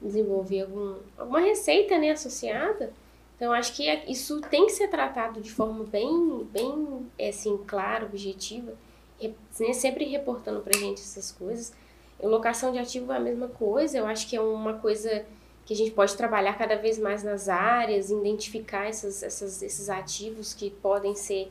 desenvolver 0.02 0.60
algum, 0.60 0.96
alguma 1.16 1.40
receita 1.40 1.96
né, 1.98 2.10
associada, 2.10 2.92
então 3.34 3.50
acho 3.50 3.74
que 3.74 3.88
é, 3.88 4.04
isso 4.06 4.38
tem 4.42 4.66
que 4.66 4.72
ser 4.72 4.88
tratado 4.88 5.40
de 5.40 5.50
forma 5.50 5.82
bem, 5.84 6.46
bem 6.52 7.10
é, 7.18 7.30
assim, 7.30 7.56
clara, 7.66 8.04
objetiva, 8.04 8.74
né, 9.18 9.72
sempre 9.72 10.04
reportando 10.04 10.60
para 10.60 10.78
gente 10.78 11.00
essas 11.00 11.32
coisas. 11.32 11.72
E 12.20 12.26
locação 12.26 12.70
de 12.70 12.78
ativo 12.78 13.12
é 13.12 13.16
a 13.16 13.20
mesma 13.20 13.48
coisa, 13.48 13.96
eu 13.96 14.06
acho 14.06 14.28
que 14.28 14.36
é 14.36 14.42
uma 14.42 14.74
coisa 14.74 15.24
que 15.64 15.72
a 15.72 15.76
gente 15.76 15.92
pode 15.92 16.14
trabalhar 16.18 16.58
cada 16.58 16.76
vez 16.76 16.98
mais 16.98 17.22
nas 17.22 17.48
áreas, 17.48 18.10
identificar 18.10 18.88
essas, 18.88 19.22
essas, 19.22 19.62
esses 19.62 19.88
ativos 19.88 20.52
que 20.52 20.68
podem 20.68 21.14
ser 21.14 21.50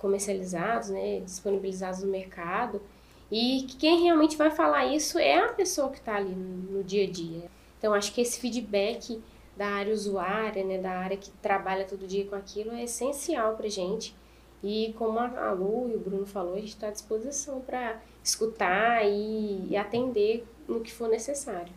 comercializados, 0.00 0.88
né, 0.90 1.20
disponibilizados 1.20 2.02
no 2.02 2.10
mercado. 2.10 2.80
E 3.30 3.66
quem 3.78 4.02
realmente 4.02 4.36
vai 4.36 4.50
falar 4.50 4.86
isso 4.86 5.18
é 5.18 5.38
a 5.38 5.52
pessoa 5.52 5.90
que 5.90 5.98
está 5.98 6.16
ali 6.16 6.34
no, 6.34 6.82
dia 6.82 7.04
a 7.04 7.10
dia. 7.10 7.50
Então, 7.78 7.94
acho 7.94 8.12
que 8.12 8.20
esse 8.20 8.40
feedback 8.40 9.22
da 9.56 9.66
área 9.66 9.92
usuária, 9.92 10.64
né, 10.64 10.78
da 10.78 10.90
área 10.90 11.16
que 11.16 11.30
trabalha 11.42 11.84
todo 11.84 12.06
dia 12.06 12.26
com 12.26 12.34
aquilo, 12.34 12.72
é 12.72 12.84
essencial 12.84 13.56
para 13.56 13.68
gente. 13.68 14.14
E 14.62 14.94
como 14.98 15.18
a 15.18 15.52
Lu 15.52 15.88
e 15.90 15.94
o 15.94 16.00
Bruno 16.00 16.26
falou, 16.26 16.54
a 16.54 16.60
gente 16.60 16.70
está 16.70 16.88
à 16.88 16.90
disposição 16.90 17.60
para 17.60 18.00
escutar 18.22 19.06
e 19.06 19.74
atender 19.76 20.44
no 20.68 20.80
que 20.80 20.92
for 20.92 21.08
necessário. 21.08 21.72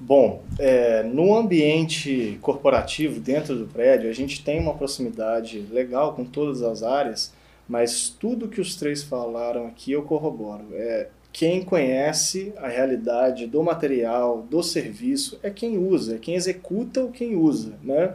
Bom, 0.00 0.42
é, 0.60 1.02
no 1.02 1.36
ambiente 1.36 2.38
corporativo 2.40 3.18
dentro 3.18 3.56
do 3.56 3.66
prédio, 3.66 4.08
a 4.08 4.12
gente 4.12 4.44
tem 4.44 4.60
uma 4.60 4.74
proximidade 4.74 5.58
legal 5.72 6.14
com 6.14 6.24
todas 6.24 6.62
as 6.62 6.84
áreas, 6.84 7.32
mas 7.68 8.08
tudo 8.08 8.46
que 8.46 8.60
os 8.60 8.76
três 8.76 9.02
falaram 9.02 9.66
aqui 9.66 9.90
eu 9.90 10.02
corroboro. 10.02 10.66
É, 10.72 11.08
quem 11.32 11.64
conhece 11.64 12.52
a 12.58 12.68
realidade 12.68 13.48
do 13.48 13.60
material, 13.60 14.46
do 14.48 14.62
serviço, 14.62 15.38
é 15.42 15.50
quem 15.50 15.76
usa, 15.76 16.14
é 16.14 16.18
quem 16.18 16.36
executa 16.36 17.02
o 17.02 17.10
quem 17.10 17.34
usa. 17.34 17.74
Né? 17.82 18.14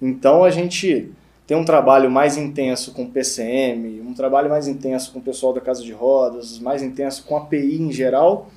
Então 0.00 0.44
a 0.44 0.50
gente 0.50 1.10
tem 1.46 1.56
um 1.56 1.64
trabalho 1.64 2.10
mais 2.10 2.36
intenso 2.36 2.92
com 2.92 3.10
PCM, 3.10 4.02
um 4.02 4.12
trabalho 4.12 4.50
mais 4.50 4.68
intenso 4.68 5.12
com 5.12 5.18
o 5.18 5.22
pessoal 5.22 5.54
da 5.54 5.62
casa 5.62 5.82
de 5.82 5.92
rodas, 5.92 6.58
mais 6.58 6.82
intenso 6.82 7.24
com 7.24 7.36
a 7.36 7.40
API 7.40 7.80
em 7.80 7.90
geral 7.90 8.50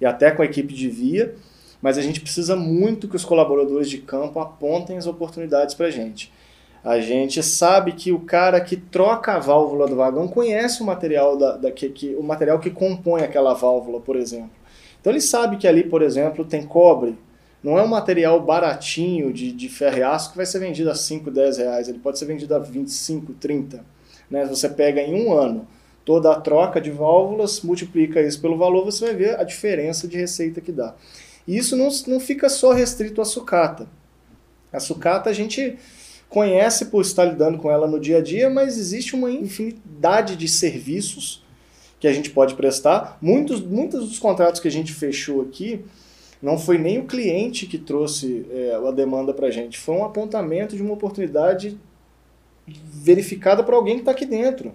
e 0.00 0.06
até 0.06 0.30
com 0.30 0.42
a 0.42 0.44
equipe 0.44 0.72
de 0.72 0.88
via 0.88 1.34
mas 1.84 1.98
a 1.98 2.00
gente 2.00 2.18
precisa 2.18 2.56
muito 2.56 3.06
que 3.06 3.14
os 3.14 3.26
colaboradores 3.26 3.90
de 3.90 3.98
campo 3.98 4.40
apontem 4.40 4.96
as 4.96 5.06
oportunidades 5.06 5.74
para 5.74 5.88
a 5.88 5.90
gente. 5.90 6.32
A 6.82 6.98
gente 6.98 7.42
sabe 7.42 7.92
que 7.92 8.10
o 8.10 8.20
cara 8.20 8.58
que 8.58 8.74
troca 8.74 9.34
a 9.34 9.38
válvula 9.38 9.86
do 9.86 9.94
vagão 9.94 10.26
conhece 10.26 10.82
o 10.82 10.86
material, 10.86 11.36
da, 11.36 11.58
da 11.58 11.70
que, 11.70 11.90
que, 11.90 12.14
o 12.14 12.22
material 12.22 12.58
que 12.58 12.70
compõe 12.70 13.20
aquela 13.20 13.52
válvula, 13.52 14.00
por 14.00 14.16
exemplo. 14.16 14.52
Então 14.98 15.12
ele 15.12 15.20
sabe 15.20 15.58
que 15.58 15.68
ali, 15.68 15.84
por 15.84 16.00
exemplo, 16.00 16.42
tem 16.42 16.64
cobre. 16.64 17.18
Não 17.62 17.78
é 17.78 17.82
um 17.82 17.88
material 17.88 18.40
baratinho 18.40 19.30
de, 19.30 19.52
de 19.52 19.70
aço 20.02 20.30
que 20.30 20.38
vai 20.38 20.46
ser 20.46 20.60
vendido 20.60 20.90
a 20.90 20.94
5, 20.94 21.30
10 21.30 21.58
reais. 21.58 21.86
Ele 21.86 21.98
pode 21.98 22.18
ser 22.18 22.24
vendido 22.24 22.54
a 22.54 22.58
25, 22.58 23.34
30. 23.34 23.84
Né? 24.30 24.46
Você 24.46 24.70
pega 24.70 25.02
em 25.02 25.22
um 25.22 25.34
ano 25.34 25.66
toda 26.02 26.32
a 26.32 26.40
troca 26.40 26.80
de 26.80 26.90
válvulas, 26.90 27.60
multiplica 27.60 28.22
isso 28.22 28.40
pelo 28.40 28.56
valor, 28.56 28.86
você 28.86 29.04
vai 29.04 29.14
ver 29.14 29.38
a 29.38 29.44
diferença 29.44 30.08
de 30.08 30.16
receita 30.16 30.62
que 30.62 30.72
dá. 30.72 30.94
E 31.46 31.56
isso 31.56 31.76
não, 31.76 31.88
não 32.06 32.20
fica 32.20 32.48
só 32.48 32.72
restrito 32.72 33.20
à 33.20 33.24
sucata. 33.24 33.86
A 34.72 34.80
sucata 34.80 35.30
a 35.30 35.32
gente 35.32 35.76
conhece 36.28 36.86
por 36.86 37.02
estar 37.02 37.24
lidando 37.24 37.58
com 37.58 37.70
ela 37.70 37.86
no 37.86 38.00
dia 38.00 38.18
a 38.18 38.20
dia, 38.20 38.50
mas 38.50 38.76
existe 38.76 39.14
uma 39.14 39.30
infinidade 39.30 40.36
de 40.36 40.48
serviços 40.48 41.44
que 42.00 42.08
a 42.08 42.12
gente 42.12 42.30
pode 42.30 42.54
prestar. 42.54 43.16
Muitos, 43.22 43.60
muitos 43.60 44.08
dos 44.08 44.18
contratos 44.18 44.60
que 44.60 44.68
a 44.68 44.70
gente 44.70 44.92
fechou 44.92 45.42
aqui 45.42 45.84
não 46.42 46.58
foi 46.58 46.76
nem 46.76 46.98
o 46.98 47.06
cliente 47.06 47.66
que 47.66 47.78
trouxe 47.78 48.44
é, 48.50 48.74
a 48.74 48.90
demanda 48.90 49.32
para 49.32 49.46
a 49.46 49.50
gente, 49.50 49.78
foi 49.78 49.94
um 49.94 50.04
apontamento 50.04 50.76
de 50.76 50.82
uma 50.82 50.92
oportunidade 50.92 51.78
verificada 52.66 53.62
por 53.62 53.72
alguém 53.72 53.94
que 53.94 54.02
está 54.02 54.10
aqui 54.10 54.26
dentro. 54.26 54.74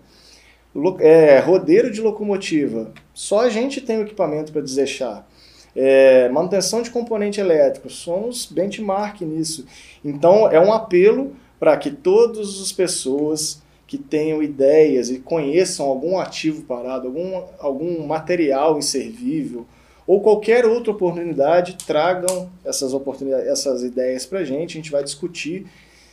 É, 0.99 1.39
rodeiro 1.39 1.91
de 1.91 2.01
locomotiva, 2.01 2.91
só 3.13 3.41
a 3.41 3.49
gente 3.49 3.81
tem 3.81 3.99
o 3.99 4.01
equipamento 4.01 4.51
para 4.51 4.61
desechar. 4.61 5.29
É, 5.75 6.29
manutenção 6.29 6.81
de 6.81 6.89
componente 6.89 7.39
elétrico, 7.39 7.89
somos 7.89 8.45
benchmark 8.45 9.21
nisso. 9.21 9.65
Então 10.03 10.49
é 10.49 10.59
um 10.59 10.73
apelo 10.73 11.35
para 11.59 11.77
que 11.77 11.91
todas 11.91 12.61
as 12.61 12.71
pessoas 12.71 13.61
que 13.85 13.97
tenham 13.97 14.41
ideias 14.43 15.09
e 15.09 15.19
conheçam 15.19 15.85
algum 15.85 16.19
ativo 16.19 16.63
parado, 16.63 17.07
algum, 17.07 17.43
algum 17.59 18.05
material 18.05 18.77
inservível 18.77 19.65
ou 20.09 20.21
qualquer 20.21 20.65
outra 20.65 20.91
oportunidade, 20.91 21.77
tragam 21.85 22.49
essas 22.65 22.93
oportunidades, 22.95 23.47
essas 23.47 23.83
ideias 23.83 24.25
para 24.25 24.39
a 24.39 24.43
gente, 24.43 24.71
a 24.71 24.81
gente 24.81 24.91
vai 24.91 25.03
discutir. 25.03 25.67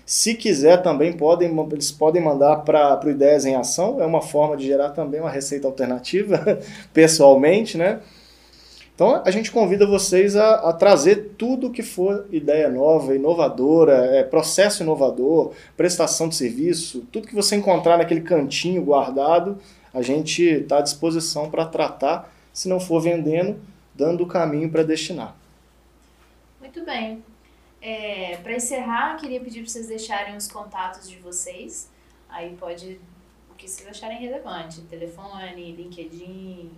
Se 0.05 0.35
quiser 0.35 0.83
também 0.83 1.15
podem, 1.15 1.51
eles 1.73 1.91
podem 1.91 2.23
mandar 2.23 2.57
para 2.57 3.01
o 3.05 3.09
Ideias 3.11 3.47
em 3.47 3.57
Ação, 3.57 3.99
é 4.01 4.05
uma 4.05 4.21
forma 4.21 4.55
de 4.55 4.67
gerar 4.67 4.91
também 4.91 5.21
uma 5.21 5.31
receita 5.31 5.67
alternativa, 5.67 6.59
pessoalmente, 6.93 7.79
né? 7.79 8.01
Então 8.97 9.23
a 9.27 9.31
gente 9.31 9.53
convida 9.53 9.87
vocês 9.87 10.37
a, 10.37 10.71
a 10.71 10.73
trazer 10.73 11.35
tudo 11.37 11.71
que 11.71 11.83
for 11.83 12.27
ideia 12.33 12.71
nova, 12.71 13.15
inovadora, 13.15 13.93
é, 14.07 14.23
processo 14.23 14.83
inovador, 14.83 15.53
prestação 15.77 16.31
de 16.31 16.35
serviço, 16.35 17.07
tudo 17.13 17.29
que 17.29 17.35
você 17.35 17.57
encontrar 17.57 17.99
naquele 17.99 18.23
cantinho 18.23 18.83
guardado, 18.83 19.59
a 19.93 20.01
gente 20.01 20.43
está 20.43 20.79
à 20.79 20.81
disposição 20.81 21.51
para 21.51 21.67
tratar, 21.67 22.33
se 22.55 22.71
não 22.71 22.81
for 22.81 22.99
vendendo, 23.01 23.61
dando 23.95 24.25
o 24.25 24.27
caminho 24.27 24.71
para 24.71 24.83
destinar. 24.83 25.37
Muito 26.59 26.83
bem. 26.83 27.23
É, 27.83 28.39
para 28.39 28.57
encerrar, 28.57 29.17
queria 29.17 29.41
pedir 29.41 29.61
para 29.61 29.69
vocês 29.69 29.89
deixarem 29.89 30.35
os 30.39 30.51
contatos 30.51 31.07
de 31.07 31.19
vocês. 31.19 31.91
Aí 32.31 32.57
pode 32.59 32.99
o 33.51 33.55
que 33.55 33.69
vocês 33.69 33.87
acharem 33.87 34.19
relevante: 34.19 34.81
telefone, 34.83 35.73
LinkedIn, 35.73 36.71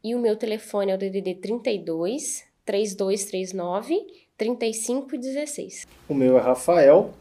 e 0.04 0.14
o 0.14 0.20
meu 0.20 0.36
telefone 0.36 0.92
é 0.92 0.96
o 0.96 0.98
DDD 0.98 1.36
32 1.36 2.44
3239 2.64 4.06
3516. 4.38 5.88
O 6.08 6.14
meu 6.14 6.38
é 6.38 6.42
Rafael, 6.42 7.12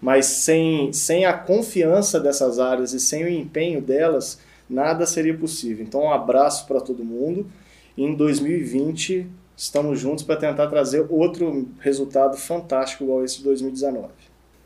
mas 0.00 0.26
sem, 0.26 0.92
sem 0.92 1.24
a 1.24 1.32
confiança 1.32 2.20
dessas 2.20 2.58
áreas 2.58 2.92
e 2.92 3.00
sem 3.00 3.24
o 3.24 3.28
empenho 3.28 3.80
delas, 3.80 4.38
nada 4.68 5.06
seria 5.06 5.36
possível. 5.36 5.84
Então, 5.84 6.02
um 6.02 6.12
abraço 6.12 6.66
para 6.66 6.80
todo 6.80 7.04
mundo. 7.04 7.50
Em 7.96 8.14
2020, 8.14 9.26
estamos 9.56 9.98
juntos 9.98 10.22
para 10.22 10.36
tentar 10.36 10.68
trazer 10.68 11.06
outro 11.08 11.68
resultado 11.80 12.36
fantástico 12.36 13.04
igual 13.04 13.24
esse 13.24 13.38
de 13.38 13.44
2019. 13.44 14.08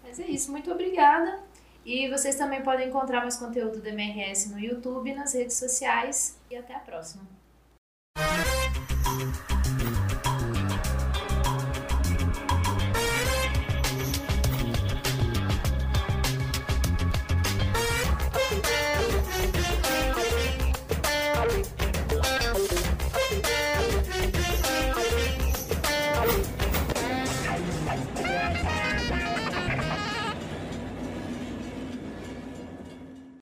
Mas 0.02 0.20
é 0.20 0.26
isso, 0.26 0.50
muito 0.50 0.70
obrigada. 0.70 1.38
E 1.84 2.08
vocês 2.08 2.36
também 2.36 2.62
podem 2.62 2.88
encontrar 2.88 3.20
mais 3.20 3.36
conteúdo 3.36 3.80
do 3.80 3.88
MRS 3.88 4.50
no 4.50 4.58
YouTube, 4.58 5.14
nas 5.14 5.34
redes 5.34 5.56
sociais. 5.56 6.38
E 6.50 6.56
até 6.56 6.74
a 6.74 6.80
próxima. 6.80 7.22